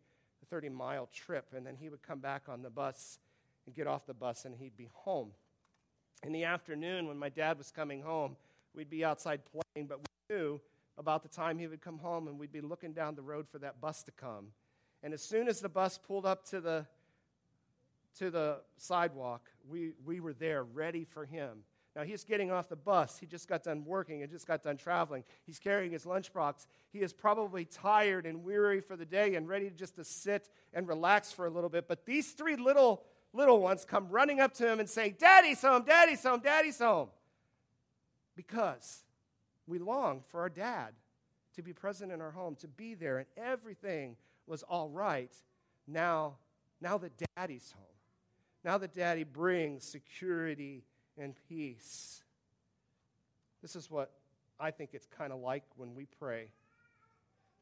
30 0.50 0.68
mile 0.68 1.08
trip. 1.12 1.46
And 1.56 1.66
then 1.66 1.76
he 1.76 1.88
would 1.88 2.02
come 2.02 2.20
back 2.20 2.42
on 2.48 2.62
the 2.62 2.70
bus 2.70 3.18
and 3.66 3.74
get 3.74 3.86
off 3.86 4.06
the 4.06 4.14
bus, 4.14 4.44
and 4.44 4.54
he'd 4.54 4.76
be 4.76 4.90
home. 4.92 5.30
In 6.22 6.32
the 6.32 6.44
afternoon, 6.44 7.06
when 7.06 7.18
my 7.18 7.28
dad 7.28 7.58
was 7.58 7.70
coming 7.70 8.02
home, 8.02 8.36
we'd 8.74 8.90
be 8.90 9.04
outside 9.04 9.40
playing, 9.44 9.86
but 9.86 9.98
we 9.98 10.34
knew 10.34 10.60
about 10.96 11.22
the 11.22 11.28
time 11.28 11.58
he 11.58 11.66
would 11.66 11.80
come 11.80 11.98
home, 11.98 12.28
and 12.28 12.38
we'd 12.38 12.52
be 12.52 12.60
looking 12.60 12.92
down 12.92 13.14
the 13.14 13.22
road 13.22 13.46
for 13.48 13.58
that 13.58 13.80
bus 13.80 14.02
to 14.04 14.12
come. 14.12 14.48
And 15.02 15.12
as 15.12 15.22
soon 15.22 15.48
as 15.48 15.60
the 15.60 15.68
bus 15.68 15.98
pulled 15.98 16.24
up 16.24 16.44
to 16.46 16.60
the, 16.60 16.86
to 18.18 18.30
the 18.30 18.58
sidewalk, 18.76 19.50
we, 19.68 19.92
we 20.04 20.20
were 20.20 20.32
there 20.32 20.62
ready 20.62 21.04
for 21.04 21.24
him. 21.24 21.64
Now, 21.96 22.02
he's 22.02 22.24
getting 22.24 22.50
off 22.50 22.68
the 22.68 22.76
bus. 22.76 23.18
He 23.18 23.26
just 23.26 23.48
got 23.48 23.62
done 23.62 23.84
working 23.84 24.22
and 24.22 24.30
just 24.30 24.46
got 24.46 24.64
done 24.64 24.76
traveling. 24.76 25.22
He's 25.46 25.60
carrying 25.60 25.92
his 25.92 26.04
lunchbox. 26.04 26.66
He 26.92 27.00
is 27.00 27.12
probably 27.12 27.64
tired 27.64 28.26
and 28.26 28.42
weary 28.42 28.80
for 28.80 28.96
the 28.96 29.04
day 29.04 29.36
and 29.36 29.48
ready 29.48 29.70
just 29.70 29.94
to 29.96 30.04
sit 30.04 30.50
and 30.72 30.88
relax 30.88 31.30
for 31.30 31.46
a 31.46 31.50
little 31.50 31.70
bit. 31.70 31.86
But 31.86 32.04
these 32.04 32.32
three 32.32 32.56
little, 32.56 33.04
little 33.32 33.60
ones 33.60 33.84
come 33.84 34.08
running 34.08 34.40
up 34.40 34.54
to 34.54 34.70
him 34.70 34.80
and 34.80 34.90
saying, 34.90 35.16
Daddy's 35.20 35.62
home, 35.62 35.84
Daddy's 35.84 36.22
home, 36.22 36.40
Daddy's 36.40 36.80
home. 36.80 37.10
Because 38.34 39.04
we 39.68 39.78
long 39.78 40.24
for 40.26 40.40
our 40.40 40.48
dad 40.48 40.94
to 41.54 41.62
be 41.62 41.72
present 41.72 42.10
in 42.10 42.20
our 42.20 42.32
home, 42.32 42.56
to 42.56 42.68
be 42.68 42.94
there, 42.94 43.18
and 43.18 43.26
everything 43.36 44.16
was 44.46 44.64
all 44.64 44.88
right 44.88 45.32
now, 45.86 46.34
now 46.80 46.98
that 46.98 47.12
daddy's 47.36 47.72
home. 47.72 47.84
Now 48.64 48.78
that 48.78 48.94
daddy 48.94 49.24
brings 49.24 49.84
security 49.84 50.82
and 51.18 51.34
peace. 51.48 52.22
This 53.62 53.76
is 53.76 53.90
what 53.90 54.12
I 54.58 54.70
think 54.70 54.90
it's 54.92 55.06
kind 55.06 55.32
of 55.32 55.40
like 55.40 55.64
when 55.76 55.94
we 55.94 56.06
pray. 56.18 56.48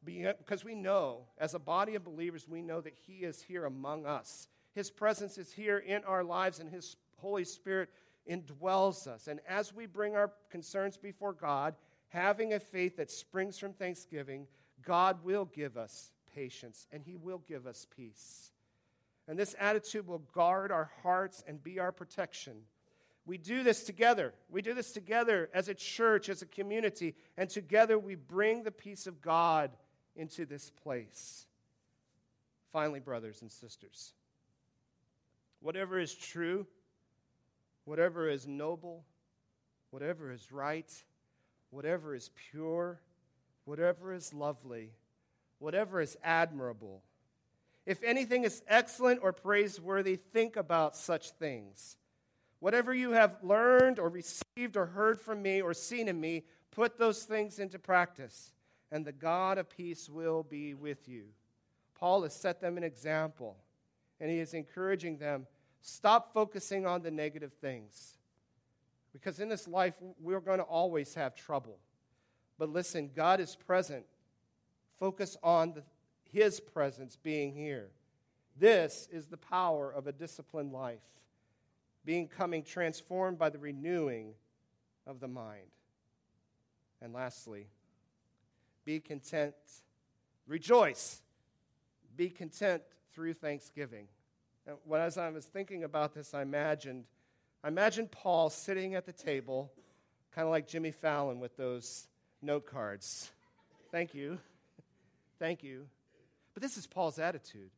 Because 0.05 0.63
uh, 0.63 0.67
we 0.67 0.75
know, 0.75 1.21
as 1.37 1.53
a 1.53 1.59
body 1.59 1.95
of 1.95 2.03
believers, 2.03 2.47
we 2.47 2.61
know 2.61 2.81
that 2.81 2.95
He 3.07 3.19
is 3.19 3.41
here 3.41 3.65
among 3.65 4.05
us. 4.05 4.47
His 4.73 4.91
presence 4.91 5.37
is 5.37 5.51
here 5.51 5.77
in 5.77 6.03
our 6.03 6.23
lives, 6.23 6.59
and 6.59 6.69
His 6.69 6.97
Holy 7.17 7.45
Spirit 7.45 7.89
indwells 8.29 9.07
us. 9.07 9.27
And 9.27 9.39
as 9.47 9.73
we 9.73 9.85
bring 9.85 10.15
our 10.15 10.31
concerns 10.49 10.97
before 10.97 11.33
God, 11.33 11.75
having 12.09 12.53
a 12.53 12.59
faith 12.59 12.97
that 12.97 13.09
springs 13.09 13.57
from 13.57 13.73
thanksgiving, 13.73 14.47
God 14.85 15.23
will 15.23 15.45
give 15.45 15.77
us 15.77 16.11
patience 16.33 16.87
and 16.91 17.03
He 17.03 17.15
will 17.15 17.41
give 17.47 17.65
us 17.67 17.87
peace. 17.95 18.51
And 19.27 19.39
this 19.39 19.55
attitude 19.59 20.05
will 20.05 20.23
guard 20.33 20.71
our 20.71 20.91
hearts 21.01 21.43
and 21.47 21.63
be 21.63 21.79
our 21.79 21.91
protection. 21.91 22.55
We 23.25 23.37
do 23.37 23.63
this 23.63 23.83
together. 23.83 24.33
We 24.49 24.61
do 24.61 24.73
this 24.73 24.91
together 24.91 25.49
as 25.53 25.69
a 25.69 25.73
church, 25.73 26.27
as 26.27 26.41
a 26.41 26.45
community, 26.45 27.15
and 27.37 27.49
together 27.49 27.97
we 27.97 28.15
bring 28.15 28.63
the 28.63 28.71
peace 28.71 29.07
of 29.07 29.21
God 29.21 29.71
into 30.15 30.45
this 30.45 30.69
place. 30.69 31.45
Finally, 32.71 32.99
brothers 32.99 33.41
and 33.41 33.51
sisters, 33.51 34.13
whatever 35.61 35.99
is 35.99 36.13
true, 36.13 36.67
whatever 37.85 38.27
is 38.27 38.47
noble, 38.47 39.05
whatever 39.91 40.31
is 40.31 40.51
right, 40.51 40.91
whatever 41.69 42.15
is 42.15 42.29
pure, 42.51 42.99
whatever 43.65 44.13
is 44.13 44.33
lovely, 44.33 44.91
whatever 45.59 46.01
is 46.01 46.17
admirable. 46.23 47.03
If 47.85 48.03
anything 48.03 48.43
is 48.43 48.63
excellent 48.67 49.19
or 49.23 49.33
praiseworthy, 49.33 50.15
think 50.15 50.55
about 50.55 50.95
such 50.95 51.31
things. 51.31 51.97
Whatever 52.63 52.93
you 52.93 53.11
have 53.11 53.35
learned 53.43 53.99
or 53.99 54.07
received 54.07 54.77
or 54.77 54.85
heard 54.85 55.19
from 55.19 55.41
me 55.41 55.61
or 55.61 55.73
seen 55.73 56.07
in 56.07 56.21
me, 56.21 56.45
put 56.71 56.97
those 56.97 57.23
things 57.23 57.59
into 57.59 57.77
practice, 57.77 58.53
and 58.89 59.03
the 59.03 59.11
God 59.11 59.57
of 59.57 59.69
peace 59.69 60.09
will 60.09 60.43
be 60.43 60.73
with 60.73 61.09
you. 61.09 61.25
Paul 61.93 62.23
has 62.23 62.33
set 62.33 62.61
them 62.61 62.77
an 62.77 62.83
example, 62.85 63.57
and 64.21 64.31
he 64.31 64.39
is 64.39 64.53
encouraging 64.53 65.17
them 65.17 65.45
stop 65.81 66.33
focusing 66.33 66.85
on 66.85 67.01
the 67.01 67.11
negative 67.11 67.51
things. 67.51 68.17
Because 69.11 69.41
in 69.41 69.49
this 69.49 69.67
life, 69.67 69.95
we're 70.17 70.39
going 70.39 70.59
to 70.59 70.63
always 70.63 71.15
have 71.15 71.35
trouble. 71.35 71.79
But 72.57 72.69
listen, 72.69 73.11
God 73.13 73.41
is 73.41 73.57
present. 73.57 74.05
Focus 75.01 75.35
on 75.43 75.73
the, 75.73 75.83
His 76.31 76.61
presence 76.61 77.17
being 77.21 77.53
here. 77.53 77.89
This 78.57 79.09
is 79.11 79.25
the 79.25 79.35
power 79.35 79.91
of 79.91 80.07
a 80.07 80.13
disciplined 80.13 80.71
life, 80.71 81.01
being 82.05 82.27
coming 82.27 82.63
transformed 82.63 83.37
by 83.37 83.49
the 83.49 83.57
renewing 83.57 84.33
of 85.07 85.19
the 85.19 85.27
mind. 85.27 85.67
And 87.01 87.13
lastly, 87.13 87.67
be 88.85 88.99
content, 88.99 89.55
rejoice, 90.47 91.21
be 92.15 92.29
content 92.29 92.81
through 93.13 93.33
thanksgiving. 93.33 94.07
And 94.65 94.77
when, 94.85 95.01
as 95.01 95.17
I 95.17 95.29
was 95.29 95.45
thinking 95.45 95.83
about 95.83 96.13
this, 96.13 96.33
I 96.33 96.41
imagined 96.41 97.05
I 97.63 97.69
imagined 97.69 98.11
Paul 98.11 98.49
sitting 98.49 98.95
at 98.95 99.05
the 99.05 99.13
table, 99.13 99.71
kind 100.35 100.45
of 100.45 100.51
like 100.51 100.67
Jimmy 100.67 100.91
Fallon 100.91 101.39
with 101.39 101.55
those 101.55 102.09
note 102.41 102.65
cards. 102.65 103.31
Thank 103.89 104.13
you. 104.13 104.37
Thank 105.39 105.63
you. 105.63 105.87
But 106.53 106.61
this 106.61 106.75
is 106.77 106.85
Paul's 106.85 107.19
attitude. 107.19 107.69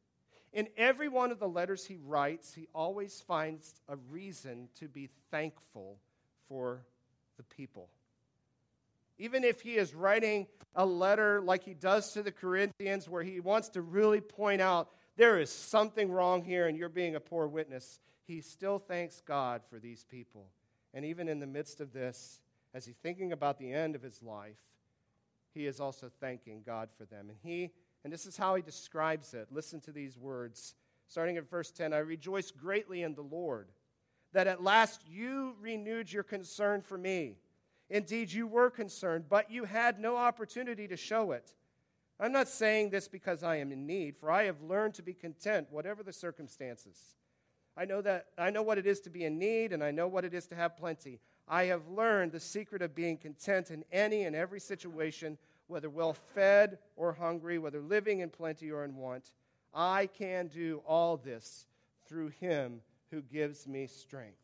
In 0.56 0.70
every 0.78 1.10
one 1.10 1.32
of 1.32 1.40
the 1.40 1.50
letters 1.50 1.86
he 1.86 1.98
writes, 1.98 2.54
he 2.54 2.70
always 2.74 3.20
finds 3.20 3.76
a 3.90 3.98
reason 4.10 4.70
to 4.80 4.88
be 4.88 5.10
thankful 5.30 6.00
for 6.48 6.86
the 7.36 7.44
people. 7.44 7.90
Even 9.18 9.44
if 9.44 9.60
he 9.60 9.76
is 9.76 9.94
writing 9.94 10.48
a 10.74 10.86
letter 10.86 11.42
like 11.42 11.64
he 11.64 11.74
does 11.74 12.14
to 12.14 12.24
the 12.24 12.32
Corinthians, 12.32 13.10
where 13.10 13.22
he 13.22 13.42
wants 13.42 13.68
to 13.70 13.82
really 13.82 14.22
point 14.22 14.62
out 14.62 14.90
there 15.18 15.42
is 15.42 15.50
something 15.50 16.10
wrong 16.10 16.42
here 16.42 16.68
and 16.68 16.78
you're 16.78 16.88
being 16.88 17.16
a 17.16 17.20
poor 17.20 17.48
witness, 17.48 18.00
he 18.24 18.40
still 18.40 18.80
thanks 18.80 19.22
God 19.26 19.62
for 19.70 19.78
these 19.78 20.06
people. 20.06 20.48
And 20.94 21.04
even 21.04 21.28
in 21.28 21.40
the 21.40 21.48
midst 21.48 21.82
of 21.82 21.92
this, 21.92 22.40
as 22.74 22.86
he's 22.86 22.96
thinking 22.96 23.34
about 23.34 23.58
the 23.58 23.74
end 23.74 23.94
of 23.94 24.02
his 24.02 24.24
life, 24.24 24.56
he 25.54 25.66
is 25.66 25.82
also 25.82 26.10
thanking 26.22 26.62
God 26.66 26.90
for 26.98 27.04
them. 27.04 27.30
And 27.30 27.38
he, 27.44 27.72
and 28.06 28.14
this 28.14 28.28
is 28.28 28.38
how 28.38 28.54
he 28.54 28.62
describes 28.62 29.34
it. 29.34 29.48
Listen 29.52 29.82
to 29.82 29.92
these 29.92 30.16
words. 30.16 30.76
Starting 31.08 31.38
at 31.38 31.50
verse 31.50 31.72
10 31.72 31.92
I 31.92 31.98
rejoice 31.98 32.52
greatly 32.52 33.02
in 33.02 33.16
the 33.16 33.24
Lord 33.24 33.68
that 34.32 34.46
at 34.46 34.64
last 34.64 35.02
you 35.10 35.56
renewed 35.60 36.14
your 36.14 36.22
concern 36.22 36.82
for 36.82 37.00
me. 37.00 37.38
Indeed, 37.90 38.32
you 38.32 38.46
were 38.46 38.70
concerned, 38.70 39.26
but 39.28 39.50
you 39.50 39.64
had 39.64 40.00
no 40.00 40.18
opportunity 40.18 40.88
to 40.88 40.96
show 40.96 41.32
it. 41.32 41.56
I'm 42.20 42.32
not 42.32 42.48
saying 42.48 42.92
this 42.92 43.08
because 43.08 43.42
I 43.42 43.56
am 43.56 43.72
in 43.72 43.88
need, 43.88 44.18
for 44.18 44.30
I 44.30 44.44
have 44.44 44.62
learned 44.62 44.94
to 44.96 45.02
be 45.02 45.16
content, 45.16 45.68
whatever 45.72 46.04
the 46.04 46.14
circumstances. 46.14 47.16
I 47.76 47.86
know 47.86 48.02
that 48.04 48.28
I 48.38 48.52
know 48.52 48.62
what 48.62 48.78
it 48.78 48.86
is 48.86 49.00
to 49.02 49.10
be 49.10 49.26
in 49.26 49.40
need 49.40 49.74
and 49.74 49.84
I 49.84 49.90
know 49.90 50.08
what 50.08 50.26
it 50.26 50.34
is 50.36 50.46
to 50.48 50.56
have 50.56 50.78
plenty. 50.78 51.22
I 51.48 51.64
have 51.66 51.88
learned 51.88 52.34
the 52.34 52.40
secret 52.40 52.84
of 52.84 52.94
being 52.94 53.18
content 53.18 53.72
in 53.72 53.84
any 53.92 54.24
and 54.24 54.36
every 54.36 54.60
situation, 54.60 55.40
whether 55.68 55.90
well 55.90 56.16
fed 56.34 56.78
or 56.96 57.14
hungry, 57.14 57.58
whether 57.58 57.82
living 57.82 58.20
in 58.20 58.30
plenty 58.30 58.72
or 58.72 58.84
in 58.84 58.96
want. 58.96 59.32
I 59.74 60.08
can 60.08 60.48
do 60.48 60.82
all 60.86 61.18
this 61.18 61.66
through 62.08 62.30
him 62.30 62.82
who 63.12 63.22
gives 63.22 63.68
me 63.68 63.88
strength. 63.88 64.38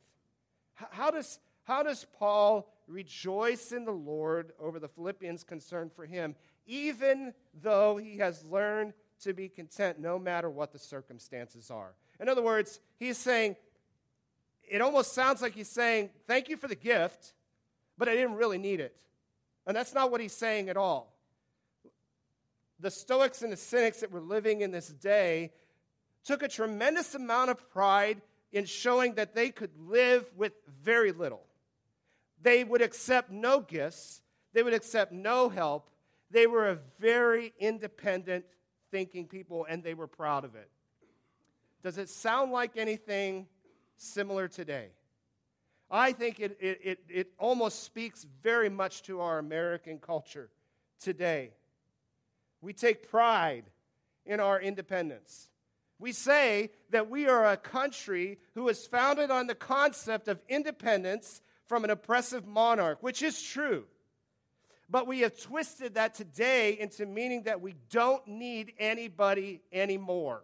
How 0.73 1.11
does, 1.11 1.39
how 1.63 1.83
does 1.83 2.05
Paul 2.17 2.67
rejoice 2.87 3.71
in 3.71 3.85
the 3.85 3.91
Lord 3.91 4.51
over 4.59 4.79
the 4.79 4.87
Philippians' 4.87 5.43
concern 5.43 5.89
for 5.95 6.05
him, 6.05 6.35
even 6.65 7.33
though 7.61 7.97
he 7.97 8.17
has 8.17 8.43
learned 8.45 8.93
to 9.21 9.33
be 9.33 9.49
content 9.49 9.99
no 9.99 10.19
matter 10.19 10.49
what 10.49 10.71
the 10.71 10.79
circumstances 10.79 11.69
are. 11.71 11.93
In 12.19 12.27
other 12.27 12.41
words, 12.41 12.79
he's 12.97 13.17
saying, 13.17 13.55
it 14.69 14.81
almost 14.81 15.13
sounds 15.13 15.41
like 15.41 15.53
he's 15.53 15.69
saying, 15.69 16.09
Thank 16.27 16.49
you 16.49 16.57
for 16.57 16.67
the 16.67 16.75
gift, 16.75 17.33
but 17.97 18.07
I 18.07 18.13
didn't 18.13 18.35
really 18.35 18.57
need 18.57 18.79
it. 18.79 18.95
And 19.67 19.75
that's 19.75 19.93
not 19.93 20.11
what 20.11 20.21
he's 20.21 20.33
saying 20.33 20.69
at 20.69 20.77
all. 20.77 21.10
The 22.81 22.91
Stoics 22.91 23.43
and 23.43 23.53
the 23.53 23.57
Cynics 23.57 23.99
that 23.99 24.11
were 24.11 24.21
living 24.21 24.61
in 24.61 24.71
this 24.71 24.87
day 24.87 25.51
took 26.23 26.41
a 26.41 26.47
tremendous 26.47 27.13
amount 27.13 27.51
of 27.51 27.69
pride 27.69 28.21
in 28.51 28.65
showing 28.65 29.13
that 29.15 29.35
they 29.35 29.51
could 29.51 29.71
live 29.77 30.25
with 30.35 30.53
very 30.83 31.11
little. 31.11 31.45
They 32.41 32.63
would 32.63 32.81
accept 32.81 33.31
no 33.31 33.59
gifts, 33.59 34.21
they 34.53 34.63
would 34.63 34.73
accept 34.73 35.11
no 35.11 35.47
help. 35.49 35.89
They 36.31 36.47
were 36.47 36.69
a 36.69 36.79
very 36.99 37.53
independent 37.59 38.45
thinking 38.89 39.27
people, 39.27 39.65
and 39.69 39.83
they 39.83 39.93
were 39.93 40.07
proud 40.07 40.45
of 40.45 40.55
it. 40.55 40.69
Does 41.83 41.97
it 41.97 42.09
sound 42.09 42.51
like 42.51 42.77
anything 42.77 43.47
similar 43.97 44.47
today? 44.47 44.89
I 45.89 46.13
think 46.13 46.39
it, 46.39 46.57
it, 46.61 46.79
it, 46.83 46.99
it, 47.09 47.33
almost 47.37 47.83
speaks 47.83 48.25
very 48.41 48.69
much 48.69 49.03
to 49.03 49.19
our 49.19 49.39
American 49.39 49.99
culture 49.99 50.49
today. 51.01 51.51
We 52.61 52.73
take 52.73 53.09
pride 53.09 53.65
in 54.25 54.39
our 54.39 54.61
independence. 54.61 55.49
We 55.99 56.11
say 56.11 56.71
that 56.89 57.09
we 57.09 57.27
are 57.27 57.51
a 57.51 57.57
country 57.57 58.39
who 58.53 58.67
is 58.69 58.85
founded 58.87 59.29
on 59.29 59.47
the 59.47 59.55
concept 59.55 60.27
of 60.27 60.41
independence 60.47 61.41
from 61.67 61.83
an 61.83 61.89
oppressive 61.89 62.45
monarch, 62.45 63.01
which 63.01 63.21
is 63.21 63.41
true. 63.41 63.85
But 64.89 65.07
we 65.07 65.21
have 65.21 65.39
twisted 65.39 65.93
that 65.93 66.15
today 66.15 66.77
into 66.79 67.05
meaning 67.05 67.43
that 67.43 67.61
we 67.61 67.75
don't 67.89 68.27
need 68.27 68.73
anybody 68.77 69.61
anymore. 69.71 70.43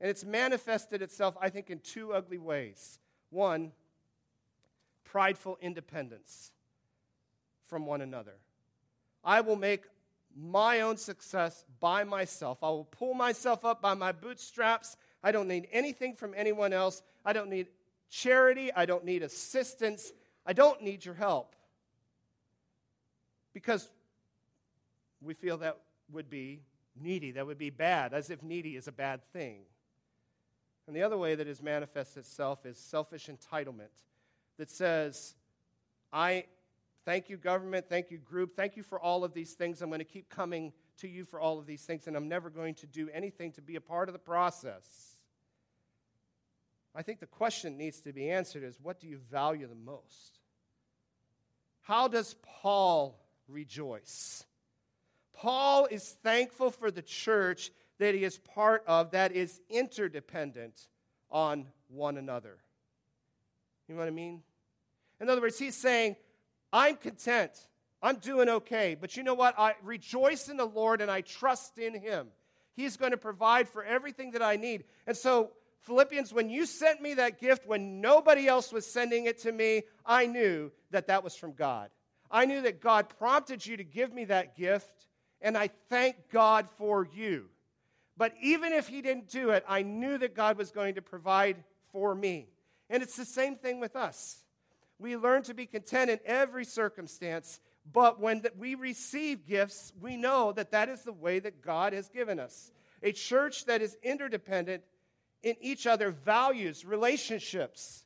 And 0.00 0.10
it's 0.10 0.24
manifested 0.24 1.02
itself, 1.02 1.36
I 1.40 1.48
think, 1.48 1.70
in 1.70 1.80
two 1.80 2.12
ugly 2.12 2.38
ways. 2.38 2.98
One, 3.30 3.72
prideful 5.02 5.58
independence 5.60 6.52
from 7.66 7.86
one 7.86 8.00
another. 8.00 8.34
I 9.24 9.40
will 9.40 9.56
make 9.56 9.82
my 10.36 10.80
own 10.80 10.96
success 10.96 11.64
by 11.80 12.04
myself. 12.04 12.58
I 12.62 12.68
will 12.68 12.84
pull 12.84 13.14
myself 13.14 13.64
up 13.64 13.80
by 13.80 13.94
my 13.94 14.12
bootstraps. 14.12 14.96
I 15.22 15.32
don't 15.32 15.48
need 15.48 15.68
anything 15.72 16.14
from 16.14 16.34
anyone 16.36 16.72
else. 16.72 17.02
I 17.24 17.32
don't 17.32 17.50
need 17.50 17.68
charity. 18.10 18.72
I 18.74 18.86
don't 18.86 19.04
need 19.04 19.22
assistance. 19.22 20.12
I 20.46 20.52
don't 20.52 20.82
need 20.82 21.04
your 21.04 21.14
help. 21.14 21.54
Because 23.52 23.88
we 25.22 25.34
feel 25.34 25.58
that 25.58 25.78
would 26.12 26.28
be 26.28 26.60
needy, 27.00 27.32
that 27.32 27.46
would 27.46 27.58
be 27.58 27.70
bad, 27.70 28.12
as 28.12 28.30
if 28.30 28.42
needy 28.42 28.76
is 28.76 28.88
a 28.88 28.92
bad 28.92 29.22
thing. 29.32 29.60
And 30.86 30.94
the 30.94 31.02
other 31.02 31.16
way 31.16 31.34
that 31.34 31.46
it 31.46 31.62
manifests 31.62 32.16
itself 32.16 32.66
is 32.66 32.76
selfish 32.76 33.28
entitlement 33.28 34.02
that 34.58 34.70
says, 34.70 35.34
I 36.12 36.44
thank 37.04 37.28
you, 37.28 37.36
government, 37.36 37.86
thank 37.88 38.10
you, 38.10 38.18
group, 38.18 38.56
thank 38.56 38.76
you 38.76 38.82
for 38.82 39.00
all 39.00 39.24
of 39.24 39.34
these 39.34 39.52
things. 39.52 39.82
I'm 39.82 39.88
going 39.88 39.98
to 39.98 40.04
keep 40.04 40.28
coming 40.28 40.72
to 40.98 41.08
you 41.08 41.24
for 41.24 41.40
all 41.40 41.58
of 41.58 41.66
these 41.66 41.82
things, 41.82 42.06
and 42.06 42.16
I'm 42.16 42.28
never 42.28 42.50
going 42.50 42.74
to 42.76 42.86
do 42.86 43.08
anything 43.12 43.52
to 43.52 43.62
be 43.62 43.76
a 43.76 43.80
part 43.80 44.08
of 44.08 44.12
the 44.12 44.18
process. 44.18 45.16
I 46.94 47.02
think 47.02 47.20
the 47.20 47.26
question 47.26 47.76
needs 47.76 48.00
to 48.02 48.12
be 48.12 48.30
answered 48.30 48.62
is 48.62 48.78
what 48.80 49.00
do 49.00 49.08
you 49.08 49.18
value 49.30 49.66
the 49.66 49.74
most? 49.74 50.38
How 51.82 52.08
does 52.08 52.36
Paul 52.62 53.20
rejoice? 53.48 54.44
Paul 55.34 55.86
is 55.90 56.16
thankful 56.22 56.70
for 56.70 56.90
the 56.90 57.02
church 57.02 57.70
that 57.98 58.14
he 58.14 58.24
is 58.24 58.38
part 58.38 58.84
of 58.86 59.10
that 59.10 59.32
is 59.32 59.60
interdependent 59.68 60.88
on 61.30 61.66
one 61.88 62.16
another. 62.16 62.56
You 63.88 63.94
know 63.94 64.00
what 64.00 64.08
I 64.08 64.12
mean? 64.12 64.42
In 65.20 65.28
other 65.28 65.40
words, 65.40 65.58
he's 65.58 65.76
saying, 65.76 66.16
I'm 66.74 66.96
content. 66.96 67.52
I'm 68.02 68.16
doing 68.16 68.48
okay. 68.48 68.96
But 69.00 69.16
you 69.16 69.22
know 69.22 69.34
what? 69.34 69.54
I 69.56 69.74
rejoice 69.84 70.48
in 70.48 70.56
the 70.56 70.66
Lord 70.66 71.00
and 71.00 71.10
I 71.10 71.20
trust 71.20 71.78
in 71.78 71.94
him. 71.94 72.26
He's 72.74 72.96
going 72.96 73.12
to 73.12 73.16
provide 73.16 73.68
for 73.68 73.84
everything 73.84 74.32
that 74.32 74.42
I 74.42 74.56
need. 74.56 74.82
And 75.06 75.16
so, 75.16 75.52
Philippians, 75.82 76.32
when 76.32 76.50
you 76.50 76.66
sent 76.66 77.00
me 77.00 77.14
that 77.14 77.40
gift, 77.40 77.66
when 77.66 78.00
nobody 78.00 78.48
else 78.48 78.72
was 78.72 78.84
sending 78.84 79.26
it 79.26 79.38
to 79.42 79.52
me, 79.52 79.84
I 80.04 80.26
knew 80.26 80.72
that 80.90 81.06
that 81.06 81.22
was 81.22 81.36
from 81.36 81.52
God. 81.52 81.90
I 82.28 82.46
knew 82.46 82.62
that 82.62 82.80
God 82.80 83.08
prompted 83.18 83.64
you 83.64 83.76
to 83.76 83.84
give 83.84 84.12
me 84.12 84.24
that 84.24 84.56
gift, 84.56 85.06
and 85.40 85.56
I 85.56 85.68
thank 85.88 86.16
God 86.32 86.68
for 86.78 87.06
you. 87.14 87.46
But 88.16 88.32
even 88.42 88.72
if 88.72 88.88
He 88.88 89.02
didn't 89.02 89.28
do 89.28 89.50
it, 89.50 89.64
I 89.68 89.82
knew 89.82 90.18
that 90.18 90.34
God 90.34 90.58
was 90.58 90.72
going 90.72 90.96
to 90.96 91.02
provide 91.02 91.62
for 91.92 92.14
me. 92.14 92.48
And 92.90 93.02
it's 93.02 93.16
the 93.16 93.24
same 93.24 93.54
thing 93.54 93.78
with 93.78 93.94
us. 93.94 94.43
We 94.98 95.16
learn 95.16 95.42
to 95.44 95.54
be 95.54 95.66
content 95.66 96.10
in 96.10 96.20
every 96.24 96.64
circumstance, 96.64 97.60
but 97.92 98.20
when 98.20 98.44
we 98.58 98.74
receive 98.74 99.46
gifts, 99.46 99.92
we 100.00 100.16
know 100.16 100.52
that 100.52 100.70
that 100.70 100.88
is 100.88 101.02
the 101.02 101.12
way 101.12 101.40
that 101.40 101.62
God 101.62 101.92
has 101.92 102.08
given 102.08 102.38
us. 102.38 102.70
A 103.02 103.12
church 103.12 103.66
that 103.66 103.82
is 103.82 103.96
interdependent 104.02 104.82
in 105.42 105.56
each 105.60 105.86
other 105.86 106.10
values 106.10 106.84
relationships, 106.84 108.04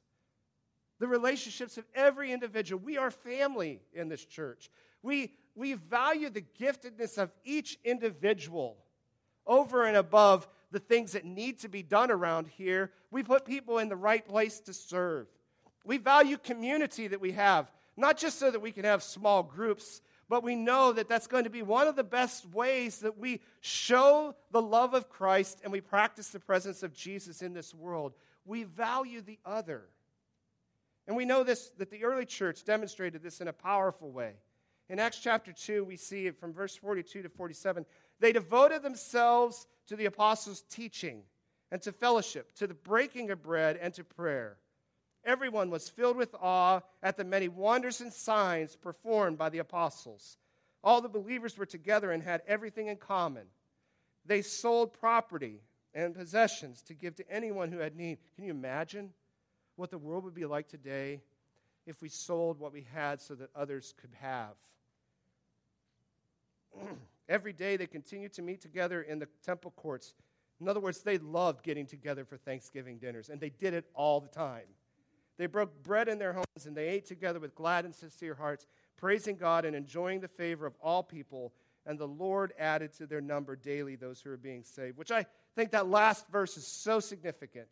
the 0.98 1.06
relationships 1.06 1.78
of 1.78 1.84
every 1.94 2.32
individual. 2.32 2.82
We 2.84 2.98
are 2.98 3.10
family 3.10 3.80
in 3.92 4.08
this 4.08 4.24
church. 4.24 4.70
We, 5.02 5.32
we 5.54 5.74
value 5.74 6.30
the 6.30 6.44
giftedness 6.60 7.18
of 7.18 7.30
each 7.44 7.78
individual 7.84 8.76
over 9.46 9.84
and 9.84 9.96
above 9.96 10.48
the 10.70 10.80
things 10.80 11.12
that 11.12 11.24
need 11.24 11.60
to 11.60 11.68
be 11.68 11.82
done 11.82 12.10
around 12.10 12.48
here. 12.48 12.90
We 13.10 13.22
put 13.22 13.44
people 13.44 13.78
in 13.78 13.88
the 13.88 13.96
right 13.96 14.26
place 14.26 14.60
to 14.60 14.74
serve. 14.74 15.28
We 15.88 15.96
value 15.96 16.36
community 16.36 17.08
that 17.08 17.22
we 17.22 17.32
have, 17.32 17.72
not 17.96 18.18
just 18.18 18.38
so 18.38 18.50
that 18.50 18.60
we 18.60 18.72
can 18.72 18.84
have 18.84 19.02
small 19.02 19.42
groups, 19.42 20.02
but 20.28 20.42
we 20.42 20.54
know 20.54 20.92
that 20.92 21.08
that's 21.08 21.26
going 21.26 21.44
to 21.44 21.50
be 21.50 21.62
one 21.62 21.88
of 21.88 21.96
the 21.96 22.04
best 22.04 22.44
ways 22.52 22.98
that 22.98 23.16
we 23.16 23.40
show 23.62 24.34
the 24.50 24.60
love 24.60 24.92
of 24.92 25.08
Christ 25.08 25.62
and 25.64 25.72
we 25.72 25.80
practice 25.80 26.28
the 26.28 26.40
presence 26.40 26.82
of 26.82 26.92
Jesus 26.92 27.40
in 27.40 27.54
this 27.54 27.74
world. 27.74 28.12
We 28.44 28.64
value 28.64 29.22
the 29.22 29.38
other. 29.46 29.84
And 31.06 31.16
we 31.16 31.24
know 31.24 31.42
this 31.42 31.70
that 31.78 31.90
the 31.90 32.04
early 32.04 32.26
church 32.26 32.64
demonstrated 32.64 33.22
this 33.22 33.40
in 33.40 33.48
a 33.48 33.52
powerful 33.54 34.10
way. 34.10 34.34
In 34.90 34.98
Acts 34.98 35.20
chapter 35.20 35.54
2, 35.54 35.84
we 35.84 35.96
see 35.96 36.26
it 36.26 36.38
from 36.38 36.52
verse 36.52 36.76
42 36.76 37.22
to 37.22 37.30
47. 37.30 37.86
They 38.20 38.32
devoted 38.32 38.82
themselves 38.82 39.66
to 39.86 39.96
the 39.96 40.04
apostles' 40.04 40.64
teaching 40.68 41.22
and 41.72 41.80
to 41.80 41.92
fellowship, 41.92 42.54
to 42.56 42.66
the 42.66 42.74
breaking 42.74 43.30
of 43.30 43.42
bread 43.42 43.78
and 43.80 43.94
to 43.94 44.04
prayer. 44.04 44.58
Everyone 45.28 45.68
was 45.68 45.90
filled 45.90 46.16
with 46.16 46.34
awe 46.40 46.80
at 47.02 47.18
the 47.18 47.24
many 47.24 47.48
wonders 47.48 48.00
and 48.00 48.10
signs 48.10 48.76
performed 48.76 49.36
by 49.36 49.50
the 49.50 49.58
apostles. 49.58 50.38
All 50.82 51.02
the 51.02 51.08
believers 51.10 51.58
were 51.58 51.66
together 51.66 52.12
and 52.12 52.22
had 52.22 52.40
everything 52.48 52.86
in 52.86 52.96
common. 52.96 53.44
They 54.24 54.40
sold 54.40 54.94
property 54.94 55.60
and 55.92 56.14
possessions 56.14 56.80
to 56.84 56.94
give 56.94 57.14
to 57.16 57.30
anyone 57.30 57.70
who 57.70 57.76
had 57.76 57.94
need. 57.94 58.16
Can 58.36 58.46
you 58.46 58.52
imagine 58.52 59.12
what 59.76 59.90
the 59.90 59.98
world 59.98 60.24
would 60.24 60.34
be 60.34 60.46
like 60.46 60.66
today 60.66 61.20
if 61.84 62.00
we 62.00 62.08
sold 62.08 62.58
what 62.58 62.72
we 62.72 62.86
had 62.94 63.20
so 63.20 63.34
that 63.34 63.50
others 63.54 63.92
could 64.00 64.14
have? 64.22 64.54
Every 67.28 67.52
day 67.52 67.76
they 67.76 67.86
continued 67.86 68.32
to 68.32 68.42
meet 68.42 68.62
together 68.62 69.02
in 69.02 69.18
the 69.18 69.28
temple 69.44 69.74
courts. 69.76 70.14
In 70.58 70.68
other 70.68 70.80
words, 70.80 71.00
they 71.00 71.18
loved 71.18 71.62
getting 71.62 71.84
together 71.84 72.24
for 72.24 72.38
Thanksgiving 72.38 72.96
dinners, 72.96 73.28
and 73.28 73.38
they 73.38 73.50
did 73.50 73.74
it 73.74 73.84
all 73.94 74.20
the 74.20 74.28
time. 74.28 74.64
They 75.38 75.46
broke 75.46 75.82
bread 75.82 76.08
in 76.08 76.18
their 76.18 76.32
homes 76.32 76.66
and 76.66 76.76
they 76.76 76.88
ate 76.88 77.06
together 77.06 77.40
with 77.40 77.54
glad 77.54 77.84
and 77.84 77.94
sincere 77.94 78.34
hearts, 78.34 78.66
praising 78.96 79.36
God 79.36 79.64
and 79.64 79.74
enjoying 79.74 80.20
the 80.20 80.28
favor 80.28 80.66
of 80.66 80.74
all 80.82 81.02
people. 81.02 81.52
And 81.86 81.98
the 81.98 82.08
Lord 82.08 82.52
added 82.58 82.92
to 82.94 83.06
their 83.06 83.20
number 83.20 83.56
daily 83.56 83.96
those 83.96 84.20
who 84.20 84.30
were 84.30 84.36
being 84.36 84.64
saved. 84.64 84.98
Which 84.98 85.12
I 85.12 85.24
think 85.54 85.70
that 85.70 85.88
last 85.88 86.28
verse 86.28 86.56
is 86.56 86.66
so 86.66 87.00
significant 87.00 87.68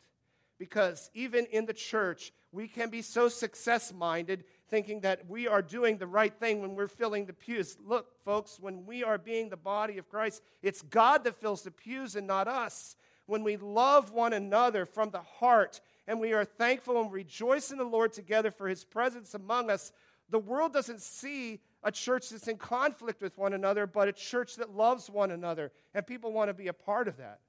because 0.57 1.09
even 1.13 1.45
in 1.47 1.65
the 1.65 1.73
church, 1.73 2.33
we 2.51 2.67
can 2.67 2.89
be 2.89 3.01
so 3.01 3.29
success 3.29 3.93
minded 3.93 4.45
thinking 4.69 5.01
that 5.01 5.27
we 5.29 5.47
are 5.47 5.61
doing 5.61 5.97
the 5.97 6.07
right 6.07 6.33
thing 6.33 6.61
when 6.61 6.75
we're 6.75 6.87
filling 6.87 7.25
the 7.25 7.33
pews. 7.33 7.77
Look, 7.85 8.07
folks, 8.23 8.59
when 8.59 8.85
we 8.85 9.03
are 9.03 9.17
being 9.17 9.49
the 9.49 9.57
body 9.57 9.97
of 9.97 10.09
Christ, 10.09 10.41
it's 10.61 10.81
God 10.81 11.23
that 11.25 11.39
fills 11.39 11.61
the 11.61 11.71
pews 11.71 12.15
and 12.15 12.27
not 12.27 12.47
us. 12.47 12.95
When 13.25 13.43
we 13.43 13.57
love 13.57 14.11
one 14.11 14.33
another 14.33 14.85
from 14.85 15.11
the 15.11 15.21
heart 15.21 15.81
and 16.07 16.19
we 16.19 16.33
are 16.33 16.45
thankful 16.45 17.01
and 17.01 17.11
rejoice 17.11 17.71
in 17.71 17.77
the 17.77 17.83
Lord 17.83 18.13
together 18.13 18.51
for 18.51 18.67
his 18.67 18.83
presence 18.83 19.33
among 19.33 19.69
us, 19.69 19.91
the 20.29 20.39
world 20.39 20.73
doesn't 20.73 21.01
see 21.01 21.59
a 21.83 21.91
church 21.91 22.29
that's 22.29 22.47
in 22.47 22.57
conflict 22.57 23.21
with 23.21 23.37
one 23.37 23.53
another, 23.53 23.85
but 23.85 24.07
a 24.07 24.13
church 24.13 24.55
that 24.55 24.75
loves 24.75 25.09
one 25.09 25.31
another. 25.31 25.71
And 25.93 26.05
people 26.05 26.31
want 26.31 26.49
to 26.49 26.53
be 26.53 26.67
a 26.67 26.73
part 26.73 27.07
of 27.07 27.17
that. 27.17 27.39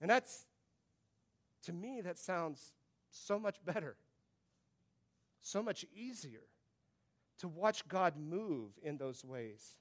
And 0.00 0.10
that's, 0.10 0.46
to 1.64 1.72
me, 1.72 2.00
that 2.02 2.18
sounds 2.18 2.72
so 3.10 3.38
much 3.38 3.56
better 3.64 3.96
so 5.46 5.62
much 5.62 5.86
easier 5.94 6.42
to 7.38 7.46
watch 7.46 7.86
God 7.86 8.14
move 8.16 8.72
in 8.82 8.96
those 8.96 9.24
ways. 9.24 9.76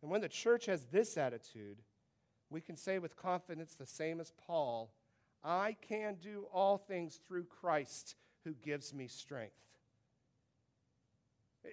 And 0.00 0.10
when 0.10 0.20
the 0.20 0.28
church 0.28 0.66
has 0.66 0.84
this 0.86 1.16
attitude, 1.16 1.78
we 2.50 2.60
can 2.60 2.76
say 2.76 2.98
with 2.98 3.16
confidence 3.16 3.74
the 3.74 3.86
same 3.86 4.20
as 4.20 4.32
Paul 4.46 4.92
I 5.44 5.76
can 5.88 6.16
do 6.22 6.46
all 6.52 6.78
things 6.78 7.20
through 7.26 7.44
Christ 7.44 8.16
who 8.44 8.54
gives 8.62 8.94
me 8.94 9.06
strength. 9.08 9.54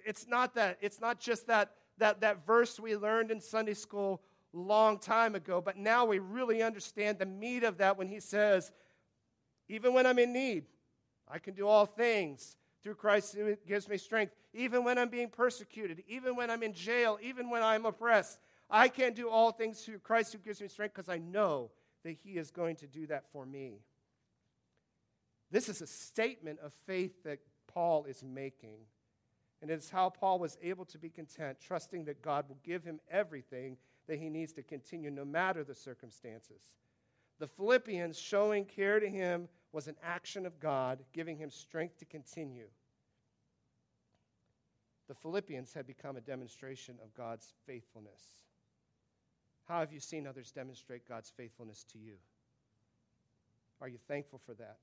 It's 0.04 0.26
not 0.26 0.54
that, 0.56 0.78
it's 0.80 1.00
not 1.00 1.20
just 1.20 1.46
that, 1.46 1.72
that, 1.98 2.20
that 2.20 2.44
verse 2.46 2.80
we 2.80 2.96
learned 2.96 3.30
in 3.30 3.40
Sunday 3.40 3.74
school 3.74 4.22
long 4.52 4.98
time 4.98 5.34
ago, 5.34 5.60
but 5.60 5.76
now 5.76 6.04
we 6.04 6.18
really 6.18 6.62
understand 6.62 7.18
the 7.18 7.26
meat 7.26 7.64
of 7.64 7.78
that 7.78 7.96
when 7.96 8.08
he 8.08 8.20
says, 8.20 8.72
even 9.68 9.94
when 9.94 10.06
I'm 10.06 10.18
in 10.18 10.32
need, 10.32 10.64
I 11.28 11.38
can 11.38 11.54
do 11.54 11.66
all 11.66 11.86
things 11.86 12.56
through 12.82 12.94
Christ 12.96 13.34
who 13.34 13.56
gives 13.66 13.88
me 13.88 13.96
strength. 13.96 14.34
Even 14.52 14.84
when 14.84 14.98
I'm 14.98 15.08
being 15.08 15.28
persecuted, 15.28 16.02
even 16.06 16.36
when 16.36 16.50
I'm 16.50 16.62
in 16.62 16.74
jail, 16.74 17.18
even 17.22 17.50
when 17.50 17.62
I'm 17.62 17.86
oppressed, 17.86 18.38
I 18.68 18.88
can 18.88 19.14
do 19.14 19.28
all 19.28 19.50
things 19.52 19.80
through 19.82 20.00
Christ 20.00 20.32
who 20.32 20.38
gives 20.38 20.60
me 20.60 20.68
strength 20.68 20.94
because 20.94 21.08
I 21.08 21.18
know 21.18 21.70
that 22.04 22.16
He 22.22 22.38
is 22.38 22.50
going 22.50 22.76
to 22.76 22.86
do 22.86 23.06
that 23.08 23.24
for 23.32 23.44
me. 23.44 23.80
This 25.50 25.68
is 25.68 25.82
a 25.82 25.86
statement 25.86 26.60
of 26.60 26.72
faith 26.86 27.22
that 27.24 27.40
Paul 27.66 28.04
is 28.04 28.22
making. 28.22 28.78
And 29.62 29.70
it's 29.70 29.88
how 29.88 30.10
Paul 30.10 30.38
was 30.38 30.58
able 30.62 30.84
to 30.86 30.98
be 30.98 31.08
content, 31.08 31.58
trusting 31.60 32.04
that 32.04 32.22
God 32.22 32.48
will 32.48 32.58
give 32.62 32.84
him 32.84 33.00
everything 33.10 33.78
that 34.06 34.18
he 34.18 34.28
needs 34.28 34.52
to 34.54 34.62
continue, 34.62 35.10
no 35.10 35.24
matter 35.24 35.64
the 35.64 35.74
circumstances. 35.74 36.60
The 37.38 37.46
Philippians 37.46 38.18
showing 38.18 38.66
care 38.66 39.00
to 39.00 39.08
him 39.08 39.48
was 39.72 39.88
an 39.88 39.96
action 40.02 40.44
of 40.44 40.60
God, 40.60 41.02
giving 41.12 41.38
him 41.38 41.50
strength 41.50 41.98
to 41.98 42.04
continue. 42.04 42.66
The 45.08 45.14
Philippians 45.14 45.72
had 45.72 45.86
become 45.86 46.16
a 46.16 46.20
demonstration 46.20 46.96
of 47.02 47.14
God's 47.14 47.52
faithfulness. 47.66 48.43
How 49.68 49.80
have 49.80 49.92
you 49.92 50.00
seen 50.00 50.26
others 50.26 50.50
demonstrate 50.50 51.08
God's 51.08 51.30
faithfulness 51.30 51.84
to 51.92 51.98
you? 51.98 52.14
Are 53.80 53.88
you 53.88 53.98
thankful 54.08 54.40
for 54.44 54.54
that? 54.54 54.78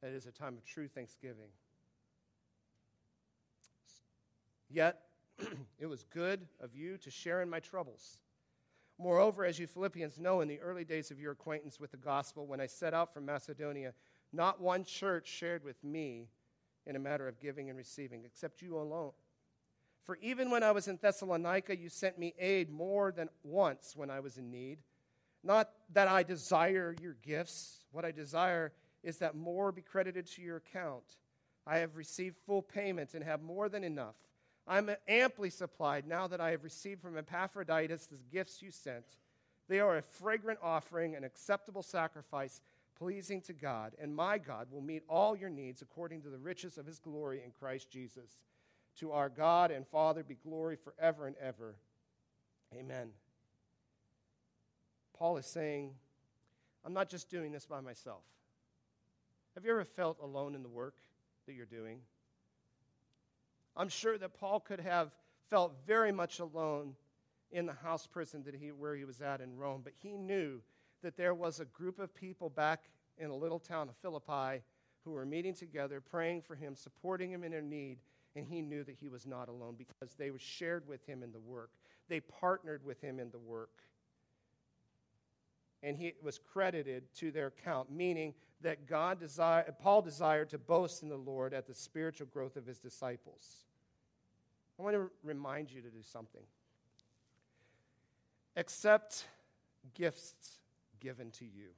That 0.00 0.12
is 0.12 0.26
a 0.26 0.32
time 0.32 0.56
of 0.56 0.64
true 0.64 0.88
thanksgiving. 0.88 1.50
Yet, 4.70 5.00
it 5.78 5.86
was 5.86 6.04
good 6.04 6.46
of 6.60 6.74
you 6.74 6.98
to 6.98 7.10
share 7.10 7.42
in 7.42 7.50
my 7.50 7.60
troubles. 7.60 8.18
Moreover, 8.98 9.44
as 9.44 9.58
you 9.58 9.66
Philippians 9.66 10.20
know, 10.20 10.40
in 10.40 10.48
the 10.48 10.60
early 10.60 10.84
days 10.84 11.10
of 11.10 11.18
your 11.18 11.32
acquaintance 11.32 11.80
with 11.80 11.90
the 11.90 11.96
gospel, 11.96 12.46
when 12.46 12.60
I 12.60 12.66
set 12.66 12.94
out 12.94 13.12
from 13.12 13.26
Macedonia, 13.26 13.92
not 14.32 14.60
one 14.60 14.84
church 14.84 15.26
shared 15.26 15.64
with 15.64 15.82
me 15.82 16.28
in 16.86 16.96
a 16.96 17.00
matter 17.00 17.26
of 17.26 17.40
giving 17.40 17.68
and 17.68 17.78
receiving, 17.78 18.24
except 18.24 18.62
you 18.62 18.76
alone. 18.76 19.12
For 20.04 20.16
even 20.16 20.50
when 20.50 20.62
I 20.62 20.72
was 20.72 20.86
in 20.86 20.98
Thessalonica, 21.00 21.76
you 21.76 21.88
sent 21.88 22.18
me 22.18 22.34
aid 22.38 22.70
more 22.70 23.10
than 23.10 23.28
once 23.42 23.94
when 23.96 24.10
I 24.10 24.20
was 24.20 24.36
in 24.36 24.50
need. 24.50 24.78
Not 25.42 25.70
that 25.92 26.08
I 26.08 26.22
desire 26.22 26.94
your 27.00 27.16
gifts. 27.22 27.84
What 27.90 28.04
I 28.04 28.10
desire 28.10 28.72
is 29.02 29.18
that 29.18 29.34
more 29.34 29.72
be 29.72 29.82
credited 29.82 30.26
to 30.26 30.42
your 30.42 30.56
account. 30.56 31.04
I 31.66 31.78
have 31.78 31.96
received 31.96 32.36
full 32.46 32.62
payment 32.62 33.14
and 33.14 33.24
have 33.24 33.42
more 33.42 33.68
than 33.68 33.84
enough. 33.84 34.16
I'm 34.66 34.90
amply 35.08 35.50
supplied 35.50 36.06
now 36.06 36.26
that 36.26 36.40
I 36.40 36.50
have 36.50 36.64
received 36.64 37.02
from 37.02 37.18
Epaphroditus 37.18 38.06
the 38.06 38.18
gifts 38.32 38.62
you 38.62 38.70
sent. 38.70 39.04
They 39.68 39.80
are 39.80 39.96
a 39.96 40.02
fragrant 40.02 40.58
offering, 40.62 41.14
an 41.14 41.24
acceptable 41.24 41.82
sacrifice, 41.82 42.60
pleasing 42.98 43.40
to 43.42 43.52
God. 43.52 43.94
And 44.00 44.14
my 44.14 44.38
God 44.38 44.68
will 44.70 44.80
meet 44.80 45.02
all 45.08 45.36
your 45.36 45.50
needs 45.50 45.82
according 45.82 46.22
to 46.22 46.30
the 46.30 46.38
riches 46.38 46.78
of 46.78 46.86
his 46.86 46.98
glory 46.98 47.42
in 47.44 47.50
Christ 47.50 47.90
Jesus. 47.90 48.38
To 49.00 49.12
our 49.12 49.28
God 49.28 49.70
and 49.70 49.86
Father 49.86 50.22
be 50.22 50.34
glory 50.34 50.76
forever 50.76 51.26
and 51.26 51.36
ever. 51.40 51.76
Amen. 52.74 53.10
Paul 55.18 55.36
is 55.36 55.46
saying, 55.46 55.94
I'm 56.84 56.92
not 56.92 57.08
just 57.08 57.30
doing 57.30 57.52
this 57.52 57.66
by 57.66 57.80
myself. 57.80 58.22
Have 59.54 59.64
you 59.64 59.70
ever 59.70 59.84
felt 59.84 60.18
alone 60.20 60.54
in 60.54 60.62
the 60.62 60.68
work 60.68 60.96
that 61.46 61.54
you're 61.54 61.66
doing? 61.66 62.00
I'm 63.76 63.88
sure 63.88 64.18
that 64.18 64.38
Paul 64.38 64.60
could 64.60 64.80
have 64.80 65.12
felt 65.50 65.74
very 65.86 66.12
much 66.12 66.40
alone 66.40 66.94
in 67.50 67.66
the 67.66 67.72
house 67.72 68.06
prison 68.06 68.42
that 68.44 68.54
he, 68.54 68.72
where 68.72 68.96
he 68.96 69.04
was 69.04 69.20
at 69.20 69.40
in 69.40 69.56
Rome, 69.56 69.82
but 69.82 69.92
he 69.96 70.16
knew 70.16 70.60
that 71.02 71.16
there 71.16 71.34
was 71.34 71.60
a 71.60 71.64
group 71.66 71.98
of 71.98 72.14
people 72.14 72.50
back 72.50 72.84
in 73.18 73.30
a 73.30 73.36
little 73.36 73.58
town 73.60 73.88
of 73.88 73.96
Philippi 73.96 74.62
who 75.04 75.12
were 75.12 75.26
meeting 75.26 75.54
together, 75.54 76.00
praying 76.00 76.42
for 76.42 76.56
him, 76.56 76.74
supporting 76.74 77.30
him 77.30 77.44
in 77.44 77.52
their 77.52 77.62
need, 77.62 77.98
and 78.36 78.46
he 78.46 78.62
knew 78.62 78.82
that 78.84 78.96
he 79.00 79.08
was 79.08 79.26
not 79.26 79.48
alone 79.48 79.76
because 79.76 80.14
they 80.14 80.30
were 80.30 80.38
shared 80.38 80.88
with 80.88 81.04
him 81.06 81.22
in 81.22 81.32
the 81.32 81.38
work. 81.38 81.70
They 82.08 82.20
partnered 82.20 82.84
with 82.84 83.00
him 83.00 83.20
in 83.20 83.30
the 83.30 83.38
work. 83.38 83.70
And 85.82 85.96
he 85.96 86.14
was 86.22 86.38
credited 86.38 87.04
to 87.16 87.30
their 87.30 87.48
account, 87.48 87.90
meaning 87.90 88.34
that 88.62 88.86
God 88.86 89.20
desired, 89.20 89.74
Paul 89.78 90.02
desired 90.02 90.50
to 90.50 90.58
boast 90.58 91.02
in 91.02 91.08
the 91.08 91.16
Lord 91.16 91.52
at 91.52 91.66
the 91.66 91.74
spiritual 91.74 92.26
growth 92.26 92.56
of 92.56 92.66
his 92.66 92.78
disciples. 92.78 93.64
I 94.78 94.82
want 94.82 94.96
to 94.96 95.10
remind 95.22 95.70
you 95.70 95.82
to 95.82 95.90
do 95.90 96.02
something. 96.02 96.42
Accept 98.56 99.26
gifts 99.94 100.58
given 101.00 101.30
to 101.32 101.44
you 101.44 101.68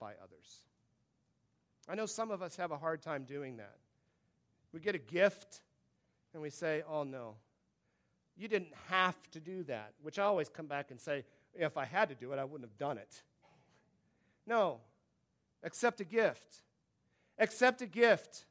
by 0.00 0.12
others. 0.22 0.62
I 1.88 1.94
know 1.94 2.06
some 2.06 2.30
of 2.30 2.42
us 2.42 2.56
have 2.56 2.70
a 2.70 2.76
hard 2.76 3.02
time 3.02 3.24
doing 3.24 3.56
that. 3.58 3.76
We 4.72 4.80
get 4.80 4.94
a 4.94 4.98
gift 4.98 5.62
and 6.38 6.42
we 6.44 6.50
say, 6.50 6.84
oh 6.88 7.02
no, 7.02 7.34
you 8.36 8.46
didn't 8.46 8.72
have 8.86 9.16
to 9.32 9.40
do 9.40 9.64
that, 9.64 9.92
which 10.02 10.20
I 10.20 10.22
always 10.22 10.48
come 10.48 10.66
back 10.66 10.92
and 10.92 11.00
say, 11.00 11.24
if 11.52 11.76
I 11.76 11.84
had 11.84 12.10
to 12.10 12.14
do 12.14 12.32
it, 12.32 12.38
I 12.38 12.44
wouldn't 12.44 12.70
have 12.70 12.78
done 12.78 12.96
it. 12.96 13.22
No, 14.46 14.78
accept 15.64 16.00
a 16.00 16.04
gift. 16.04 16.62
Accept 17.40 17.82
a 17.82 17.86
gift 17.86 18.44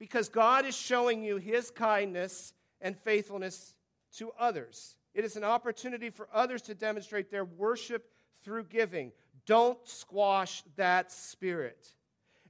because 0.00 0.28
God 0.28 0.66
is 0.66 0.76
showing 0.76 1.22
you 1.22 1.36
his 1.36 1.70
kindness 1.70 2.54
and 2.80 2.98
faithfulness 2.98 3.76
to 4.16 4.32
others. 4.36 4.96
It 5.14 5.24
is 5.24 5.36
an 5.36 5.44
opportunity 5.44 6.10
for 6.10 6.28
others 6.34 6.60
to 6.62 6.74
demonstrate 6.74 7.30
their 7.30 7.44
worship 7.44 8.10
through 8.42 8.64
giving. 8.64 9.12
Don't 9.46 9.78
squash 9.86 10.64
that 10.74 11.12
spirit. 11.12 11.92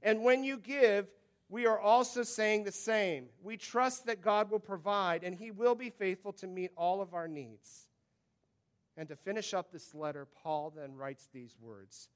And 0.01 0.23
when 0.23 0.43
you 0.43 0.57
give, 0.57 1.05
we 1.49 1.65
are 1.65 1.79
also 1.79 2.21
saying 2.21 2.63
the 2.63 2.71
same. 2.71 3.25
We 3.41 3.57
trust 3.57 4.05
that 4.05 4.21
God 4.21 4.51
will 4.51 4.59
provide 4.59 5.23
and 5.23 5.35
he 5.35 5.49
will 5.49 5.73
be 5.73 5.89
faithful 5.89 6.31
to 6.33 6.47
meet 6.47 6.71
all 6.77 7.01
of 7.01 7.15
our 7.15 7.27
needs. 7.27 7.87
And 8.95 9.09
to 9.09 9.15
finish 9.15 9.53
up 9.53 9.71
this 9.71 9.95
letter, 9.95 10.27
Paul 10.43 10.73
then 10.75 10.95
writes 10.95 11.27
these 11.33 11.55
words 11.59 12.09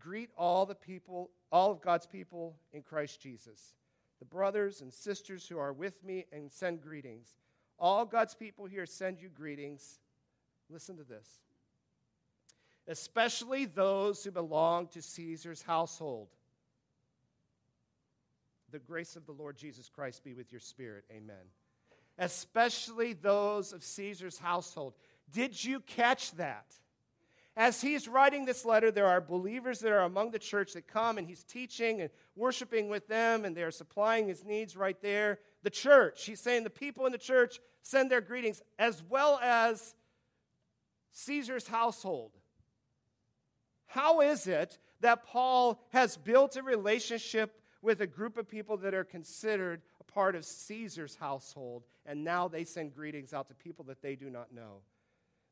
Greet 0.00 0.30
all 0.36 0.66
the 0.66 0.74
people, 0.74 1.30
all 1.52 1.70
of 1.70 1.80
God's 1.80 2.06
people 2.06 2.56
in 2.72 2.82
Christ 2.82 3.20
Jesus. 3.20 3.74
The 4.18 4.24
brothers 4.24 4.80
and 4.80 4.92
sisters 4.92 5.46
who 5.46 5.58
are 5.58 5.72
with 5.72 6.02
me 6.02 6.26
and 6.32 6.50
send 6.50 6.82
greetings. 6.82 7.28
All 7.78 8.04
God's 8.04 8.34
people 8.34 8.66
here 8.66 8.86
send 8.86 9.20
you 9.20 9.28
greetings. 9.28 10.00
Listen 10.70 10.96
to 10.96 11.04
this. 11.04 11.40
Especially 12.88 13.64
those 13.64 14.24
who 14.24 14.32
belong 14.32 14.88
to 14.88 15.02
Caesar's 15.02 15.62
household. 15.62 16.28
The 18.72 18.78
grace 18.78 19.16
of 19.16 19.26
the 19.26 19.32
Lord 19.32 19.58
Jesus 19.58 19.90
Christ 19.90 20.24
be 20.24 20.32
with 20.32 20.50
your 20.50 20.60
spirit. 20.60 21.04
Amen. 21.12 21.44
Especially 22.18 23.12
those 23.12 23.74
of 23.74 23.84
Caesar's 23.84 24.38
household. 24.38 24.94
Did 25.30 25.62
you 25.62 25.80
catch 25.80 26.32
that? 26.32 26.64
As 27.54 27.82
he's 27.82 28.08
writing 28.08 28.46
this 28.46 28.64
letter, 28.64 28.90
there 28.90 29.06
are 29.06 29.20
believers 29.20 29.80
that 29.80 29.92
are 29.92 30.04
among 30.04 30.30
the 30.30 30.38
church 30.38 30.72
that 30.72 30.88
come 30.88 31.18
and 31.18 31.26
he's 31.26 31.44
teaching 31.44 32.00
and 32.00 32.08
worshiping 32.34 32.88
with 32.88 33.06
them 33.08 33.44
and 33.44 33.54
they're 33.54 33.70
supplying 33.70 34.26
his 34.26 34.42
needs 34.42 34.74
right 34.74 34.98
there. 35.02 35.38
The 35.62 35.70
church, 35.70 36.24
he's 36.24 36.40
saying 36.40 36.64
the 36.64 36.70
people 36.70 37.04
in 37.04 37.12
the 37.12 37.18
church 37.18 37.60
send 37.82 38.10
their 38.10 38.22
greetings 38.22 38.62
as 38.78 39.02
well 39.06 39.38
as 39.42 39.94
Caesar's 41.12 41.68
household. 41.68 42.32
How 43.84 44.22
is 44.22 44.46
it 44.46 44.78
that 45.00 45.26
Paul 45.26 45.78
has 45.90 46.16
built 46.16 46.56
a 46.56 46.62
relationship 46.62 47.54
with 47.82 48.00
a 48.00 48.06
group 48.06 48.38
of 48.38 48.48
people 48.48 48.76
that 48.78 48.94
are 48.94 49.04
considered 49.04 49.82
a 50.00 50.04
part 50.04 50.34
of 50.34 50.44
Caesar's 50.44 51.16
household, 51.16 51.82
and 52.06 52.24
now 52.24 52.48
they 52.48 52.64
send 52.64 52.94
greetings 52.94 53.34
out 53.34 53.48
to 53.48 53.54
people 53.54 53.84
that 53.86 54.00
they 54.00 54.14
do 54.14 54.30
not 54.30 54.54
know? 54.54 54.78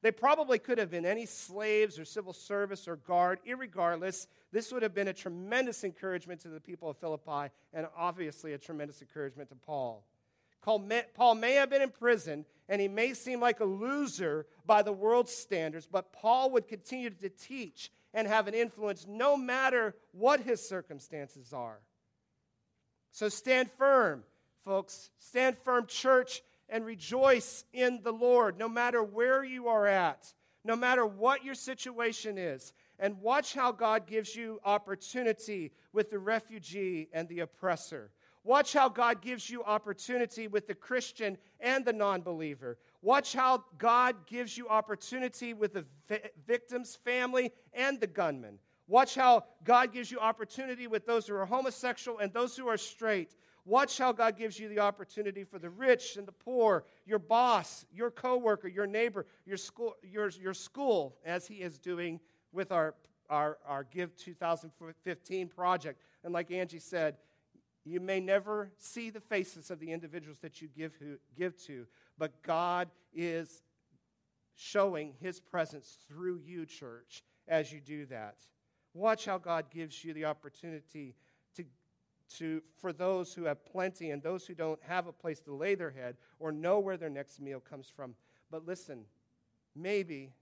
They 0.03 0.11
probably 0.11 0.59
could 0.59 0.79
have 0.79 0.91
been 0.91 1.05
any 1.05 1.27
slaves 1.27 1.99
or 1.99 2.07
civil 2.07 2.33
service 2.33 2.89
or 2.89 2.97
guard. 2.97 3.39
Irregardless, 3.47 4.29
this 4.51 4.73
would 4.73 4.83
have 4.83 4.95
been 4.95 5.09
a 5.09 5.13
tremendous 5.13 5.85
encouragement 5.85 6.41
to 6.41 6.49
the 6.49 6.61
people 6.61 6.89
of 6.89 6.97
Philippi 6.97 7.53
and 7.75 7.87
obviously 7.95 8.55
a 8.55 8.59
tremendous 8.59 9.03
encouragement 9.03 9.51
to 9.51 9.57
Paul. 9.57 10.07
Paul 10.63 11.35
may 11.35 11.55
have 11.55 11.69
been 11.69 11.83
in 11.83 11.91
prison 11.91 12.47
and 12.69 12.81
he 12.81 12.89
may 12.89 13.13
seem 13.13 13.41
like 13.41 13.61
a 13.61 13.65
loser 13.65 14.47
by 14.65 14.83
the 14.83 14.93
world's 14.93 15.33
standards, 15.33 15.87
but 15.91 16.13
Paul 16.13 16.51
would 16.53 16.67
continue 16.67 17.11
to 17.11 17.29
teach 17.29 17.91
and 18.15 18.27
have 18.27 18.49
an 18.49 18.55
influence 18.55 19.07
no 19.09 19.37
matter 19.37 19.95
what 20.13 20.41
his 20.41 20.67
circumstances 20.67 21.53
are. 21.53 21.81
So 23.13 23.29
stand 23.29 23.71
firm, 23.71 24.25
folks. 24.65 25.11
Stand 25.19 25.59
firm, 25.59 25.87
church, 25.87 26.43
and 26.69 26.85
rejoice 26.85 27.65
in 27.73 28.01
the 28.03 28.13
Lord, 28.13 28.59
no 28.59 28.69
matter 28.69 29.03
where 29.03 29.45
you 29.45 29.69
are 29.69 29.87
at, 29.87 30.33
no 30.65 30.77
matter 30.77 31.05
what 31.05 31.45
your 31.45 31.55
situation 31.55 32.39
is. 32.39 32.73
And 32.99 33.21
watch 33.21 33.55
how 33.55 33.73
God 33.73 34.07
gives 34.07 34.37
you 34.37 34.61
opportunity 34.65 35.73
with 35.93 36.11
the 36.11 36.19
refugee 36.19 37.09
and 37.13 37.29
the 37.29 37.41
oppressor. 37.41 38.11
Watch 38.45 38.73
how 38.73 38.89
God 38.89 39.21
gives 39.21 39.51
you 39.51 39.63
opportunity 39.65 40.49
with 40.49 40.67
the 40.67 40.75
Christian 40.75 41.37
and 41.61 41.85
the 41.85 41.93
non 41.93 42.23
believer. 42.23 42.79
Watch 43.03 43.33
how 43.35 43.65
God 43.79 44.27
gives 44.27 44.57
you 44.57 44.69
opportunity 44.69 45.53
with 45.53 45.75
the 45.75 45.85
victim's 46.47 46.97
family 46.97 47.53
and 47.73 48.01
the 48.01 48.07
gunman. 48.07 48.59
Watch 48.91 49.15
how 49.15 49.45
God 49.63 49.93
gives 49.93 50.11
you 50.11 50.19
opportunity 50.19 50.89
with 50.89 51.07
those 51.07 51.29
who 51.29 51.37
are 51.37 51.47
homosexual 51.47 52.19
and 52.19 52.33
those 52.33 52.57
who 52.57 52.67
are 52.67 52.77
straight. 52.77 53.37
Watch 53.65 53.97
how 53.97 54.11
God 54.11 54.37
gives 54.37 54.59
you 54.59 54.69
the 54.69 54.81
opportunity 54.81 55.45
for 55.45 55.61
the 55.61 55.71
rich 55.71 56.17
and 56.17 56.27
the 56.27 56.33
poor, 56.33 56.83
your 57.07 57.21
boss, 57.21 57.87
your 57.93 58.11
coworker, 58.11 58.67
your 58.67 58.89
neighbor, 58.89 59.27
your 59.47 59.59
school, 59.59 59.95
your, 60.03 60.31
your 60.31 60.55
school, 60.55 61.15
as 61.25 61.47
He 61.47 61.57
is 61.57 61.79
doing 61.79 62.19
with 62.51 62.73
our, 62.73 62.97
our, 63.29 63.59
our 63.65 63.85
Give 63.85 64.17
2015 64.17 65.47
project. 65.47 66.03
And 66.25 66.35
like 66.35 66.51
Angie 66.51 66.81
said, 66.81 67.17
you 67.85 68.01
may 68.01 68.19
never 68.19 68.73
see 68.77 69.11
the 69.11 69.21
faces 69.21 69.71
of 69.71 69.79
the 69.79 69.93
individuals 69.93 70.39
that 70.41 70.61
you 70.61 70.67
give, 70.67 70.97
who, 70.97 71.17
give 71.39 71.57
to, 71.67 71.87
but 72.19 72.43
God 72.43 72.91
is 73.15 73.63
showing 74.57 75.15
His 75.21 75.39
presence 75.39 75.97
through 76.09 76.41
you, 76.45 76.67
church, 76.67 77.23
as 77.47 77.73
you 77.73 77.81
do 77.81 78.05
that. 78.07 78.35
Watch 78.95 79.25
how 79.25 79.39
God 79.39 79.67
gives 79.71 80.05
you 80.05 80.13
the 80.13 80.25
opportunity 80.25 81.15
to, 81.57 81.65
to, 82.37 82.63
for 82.81 82.93
those 82.93 83.33
who 83.33 83.45
have 83.45 83.65
plenty 83.65 84.11
and 84.11 84.23
those 84.23 84.47
who 84.47 84.55
don't 84.55 84.81
have 84.83 85.07
a 85.07 85.13
place 85.13 85.41
to 85.43 85.55
lay 85.55 85.75
their 85.75 85.91
head 85.91 86.17
or 86.39 86.51
know 86.51 86.79
where 86.79 86.97
their 86.97 87.11
next 87.11 87.41
meal 87.41 87.61
comes 87.61 87.89
from. 87.95 88.15
But 88.51 88.67
listen, 88.67 89.05
maybe 89.77 90.33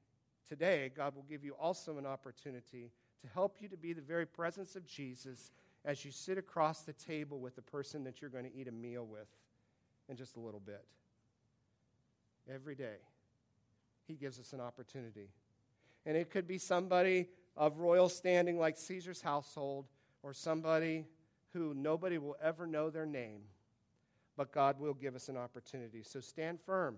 today 0.48 0.90
God 0.96 1.14
will 1.14 1.26
give 1.28 1.44
you 1.44 1.54
also 1.60 1.98
an 1.98 2.06
opportunity 2.06 2.90
to 3.20 3.28
help 3.34 3.56
you 3.60 3.68
to 3.68 3.76
be 3.76 3.92
the 3.92 4.00
very 4.00 4.26
presence 4.26 4.76
of 4.76 4.86
Jesus 4.86 5.50
as 5.84 6.04
you 6.04 6.10
sit 6.10 6.38
across 6.38 6.82
the 6.82 6.92
table 6.92 7.38
with 7.38 7.56
the 7.56 7.62
person 7.62 8.04
that 8.04 8.20
you're 8.20 8.30
going 8.30 8.44
to 8.44 8.54
eat 8.54 8.68
a 8.68 8.72
meal 8.72 9.06
with 9.06 9.28
in 10.08 10.16
just 10.16 10.36
a 10.36 10.40
little 10.40 10.60
bit. 10.60 10.84
Every 12.52 12.74
day, 12.74 12.96
He 14.06 14.14
gives 14.14 14.38
us 14.38 14.52
an 14.52 14.60
opportunity. 14.60 15.28
And 16.06 16.16
it 16.16 16.30
could 16.30 16.46
be 16.46 16.58
somebody 16.58 17.28
of 17.58 17.80
royal 17.80 18.08
standing 18.08 18.58
like 18.58 18.78
Caesar's 18.78 19.20
household 19.20 19.84
or 20.22 20.32
somebody 20.32 21.04
who 21.52 21.74
nobody 21.74 22.16
will 22.16 22.36
ever 22.40 22.66
know 22.66 22.88
their 22.88 23.04
name, 23.04 23.40
but 24.36 24.52
God 24.52 24.78
will 24.78 24.94
give 24.94 25.16
us 25.16 25.28
an 25.28 25.36
opportunity. 25.36 26.02
So 26.04 26.20
stand 26.20 26.60
firm. 26.64 26.96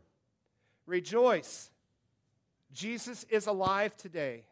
Rejoice. 0.87 1.71
Jesus 2.73 3.25
is 3.31 3.47
alive 3.47 3.97
today. 3.97 4.45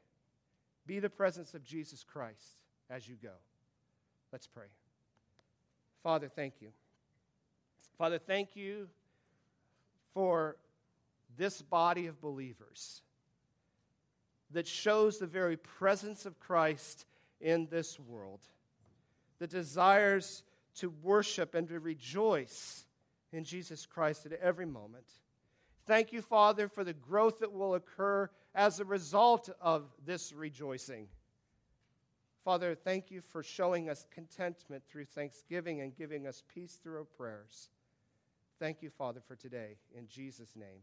Be 0.86 0.98
the 0.98 1.10
presence 1.10 1.52
of 1.52 1.62
Jesus 1.62 2.02
Christ 2.02 2.56
as 2.88 3.06
you 3.06 3.16
go. 3.22 3.34
Let's 4.32 4.46
pray. 4.46 4.68
Father, 6.02 6.28
thank 6.28 6.54
you. 6.60 6.68
Father, 7.98 8.18
thank 8.18 8.56
you 8.56 8.88
for 10.14 10.56
this 11.36 11.60
body 11.60 12.06
of 12.06 12.20
believers 12.20 13.02
that 14.52 14.66
shows 14.66 15.18
the 15.18 15.26
very 15.26 15.56
presence 15.56 16.26
of 16.26 16.38
Christ 16.38 17.06
in 17.40 17.68
this 17.70 17.98
world 17.98 18.40
that 19.38 19.50
desires 19.50 20.42
to 20.76 20.90
worship 21.02 21.54
and 21.54 21.68
to 21.68 21.80
rejoice 21.80 22.84
in 23.32 23.44
Jesus 23.44 23.86
Christ 23.86 24.26
at 24.26 24.32
every 24.32 24.66
moment. 24.66 25.06
Thank 25.86 26.12
you, 26.12 26.22
Father, 26.22 26.68
for 26.68 26.84
the 26.84 26.92
growth 26.92 27.40
that 27.40 27.52
will 27.52 27.74
occur 27.74 28.30
as 28.54 28.80
a 28.80 28.84
result 28.84 29.48
of 29.60 29.84
this 30.04 30.32
rejoicing. 30.32 31.08
Father, 32.44 32.74
thank 32.74 33.10
you 33.10 33.20
for 33.20 33.42
showing 33.42 33.90
us 33.90 34.06
contentment 34.10 34.82
through 34.88 35.04
thanksgiving 35.04 35.80
and 35.80 35.96
giving 35.96 36.26
us 36.26 36.42
peace 36.52 36.78
through 36.82 36.96
our 36.98 37.04
prayers. 37.04 37.68
Thank 38.58 38.82
you, 38.82 38.90
Father, 38.90 39.20
for 39.26 39.36
today. 39.36 39.76
In 39.96 40.08
Jesus' 40.08 40.56
name, 40.56 40.80